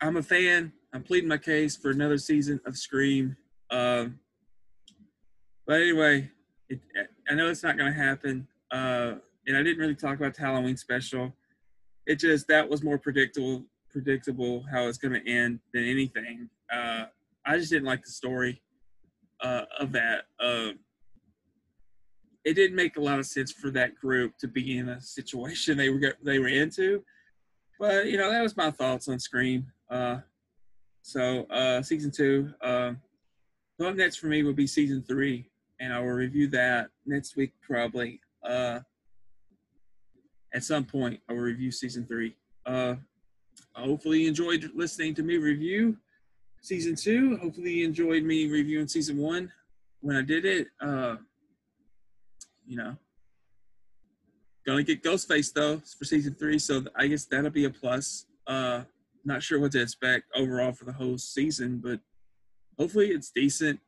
I'm 0.00 0.16
a 0.16 0.22
fan. 0.22 0.72
I'm 0.92 1.02
pleading 1.02 1.28
my 1.28 1.38
case 1.38 1.76
for 1.76 1.90
another 1.90 2.18
season 2.18 2.60
of 2.66 2.76
Scream. 2.76 3.36
Um, 3.70 4.18
but 5.66 5.80
anyway, 5.80 6.30
it, 6.68 6.80
I 7.28 7.34
know 7.34 7.48
it's 7.48 7.62
not 7.62 7.78
going 7.78 7.92
to 7.92 7.98
happen. 7.98 8.46
Uh, 8.70 9.14
and 9.46 9.56
I 9.56 9.62
didn't 9.62 9.78
really 9.78 9.94
talk 9.94 10.16
about 10.18 10.34
the 10.34 10.42
Halloween 10.42 10.76
special. 10.76 11.32
It 12.06 12.16
just 12.16 12.48
that 12.48 12.68
was 12.68 12.82
more 12.82 12.98
predictable, 12.98 13.64
predictable 13.90 14.64
how 14.70 14.86
it's 14.88 14.98
going 14.98 15.14
to 15.14 15.30
end 15.30 15.60
than 15.72 15.84
anything. 15.84 16.48
Uh, 16.72 17.04
I 17.46 17.56
just 17.56 17.70
didn't 17.70 17.86
like 17.86 18.04
the 18.04 18.10
story 18.10 18.60
uh, 19.42 19.64
of 19.78 19.92
that. 19.92 20.24
Uh, 20.40 20.70
it 22.44 22.54
didn't 22.54 22.76
make 22.76 22.96
a 22.96 23.00
lot 23.00 23.18
of 23.18 23.26
sense 23.26 23.52
for 23.52 23.70
that 23.70 23.94
group 23.94 24.36
to 24.38 24.48
be 24.48 24.78
in 24.78 24.88
a 24.88 25.00
situation 25.00 25.76
they 25.76 25.90
were 25.90 26.16
they 26.22 26.38
were 26.38 26.48
into. 26.48 27.04
But 27.78 28.06
you 28.06 28.16
know, 28.16 28.30
that 28.30 28.42
was 28.42 28.56
my 28.56 28.70
thoughts 28.70 29.08
on 29.08 29.18
Scream. 29.18 29.66
Uh, 29.90 30.18
so 31.02 31.44
uh, 31.44 31.82
season 31.82 32.10
two. 32.10 32.52
Uh, 32.60 32.92
next 33.78 34.16
for 34.16 34.28
me 34.28 34.44
will 34.44 34.52
be 34.52 34.66
season 34.66 35.02
three, 35.02 35.50
and 35.80 35.92
I 35.92 35.98
will 35.98 36.06
review 36.06 36.46
that 36.48 36.90
next 37.04 37.36
week 37.36 37.52
probably. 37.60 38.20
Uh, 38.44 38.80
at 40.54 40.62
some 40.62 40.84
point 40.84 41.18
I 41.28 41.32
will 41.32 41.40
review 41.40 41.72
season 41.72 42.06
three. 42.06 42.36
Uh, 42.64 42.94
hopefully 43.74 44.22
you 44.22 44.28
enjoyed 44.28 44.70
listening 44.74 45.14
to 45.16 45.22
me 45.22 45.36
review 45.36 45.96
season 46.62 46.96
two. 46.96 47.36
Hopefully 47.36 47.72
you 47.72 47.84
enjoyed 47.84 48.22
me 48.22 48.46
reviewing 48.46 48.88
season 48.88 49.18
one 49.18 49.52
when 50.00 50.16
I 50.16 50.22
did 50.22 50.44
it. 50.44 50.68
Uh, 50.80 51.16
you 52.66 52.76
know, 52.76 52.96
gonna 54.66 54.82
get 54.82 55.02
Ghostface 55.02 55.52
though 55.52 55.78
for 55.98 56.04
season 56.04 56.34
three, 56.34 56.58
so 56.58 56.84
I 56.96 57.08
guess 57.08 57.24
that'll 57.26 57.50
be 57.50 57.66
a 57.66 57.70
plus. 57.70 58.26
Uh, 58.46 58.82
not 59.24 59.42
sure 59.42 59.60
what 59.60 59.72
to 59.72 59.82
expect 59.82 60.24
overall 60.34 60.72
for 60.72 60.84
the 60.84 60.92
whole 60.92 61.18
season, 61.18 61.78
but 61.78 62.00
hopefully 62.78 63.08
it's 63.08 63.30
decent. 63.30 63.78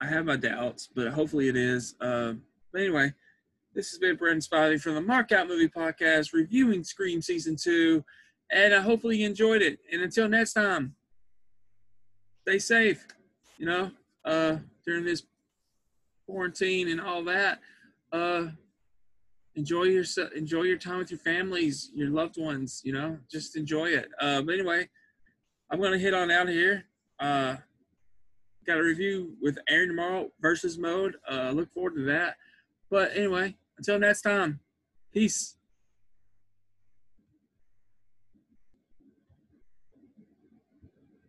I 0.00 0.06
have 0.06 0.26
my 0.26 0.36
doubts, 0.36 0.88
but 0.94 1.08
hopefully 1.08 1.48
it 1.48 1.56
is. 1.56 1.94
Uh, 2.00 2.34
but 2.72 2.82
anyway, 2.82 3.12
this 3.74 3.90
has 3.90 3.98
been 3.98 4.16
Brandon 4.16 4.40
Spivey 4.40 4.80
from 4.80 4.94
the 4.94 5.00
Mark 5.00 5.32
Out 5.32 5.48
Movie 5.48 5.68
Podcast, 5.68 6.32
reviewing 6.32 6.84
Scream 6.84 7.22
Season 7.22 7.56
2, 7.56 8.04
and 8.52 8.74
uh, 8.74 8.82
hopefully 8.82 9.18
you 9.18 9.26
enjoyed 9.26 9.62
it. 9.62 9.78
And 9.92 10.02
until 10.02 10.28
next 10.28 10.52
time, 10.52 10.94
stay 12.46 12.58
safe, 12.58 13.06
you 13.56 13.64
know, 13.64 13.90
uh, 14.26 14.56
during 14.84 15.04
this 15.04 15.22
quarantine 16.26 16.88
and 16.88 17.00
all 17.00 17.24
that. 17.24 17.58
Uh, 18.12 18.48
enjoy 19.56 19.84
your 19.84 20.04
enjoy 20.36 20.62
your 20.62 20.76
time 20.76 20.98
with 20.98 21.10
your 21.10 21.20
families, 21.20 21.90
your 21.94 22.10
loved 22.10 22.36
ones. 22.36 22.82
You 22.84 22.92
know, 22.92 23.18
just 23.30 23.56
enjoy 23.56 23.86
it. 23.86 24.08
Uh, 24.20 24.42
but 24.42 24.54
anyway, 24.54 24.88
I'm 25.70 25.80
gonna 25.80 25.98
hit 25.98 26.12
on 26.12 26.30
out 26.30 26.48
here. 26.48 26.84
Uh, 27.18 27.56
got 28.66 28.78
a 28.78 28.82
review 28.82 29.36
with 29.40 29.58
Aaron 29.68 29.88
tomorrow 29.88 30.30
versus 30.40 30.76
mode. 30.76 31.16
Uh, 31.30 31.50
look 31.50 31.72
forward 31.72 31.94
to 31.96 32.04
that. 32.04 32.36
But 32.90 33.12
anyway, 33.16 33.56
until 33.78 33.98
next 33.98 34.20
time, 34.20 34.60
peace. 35.12 35.56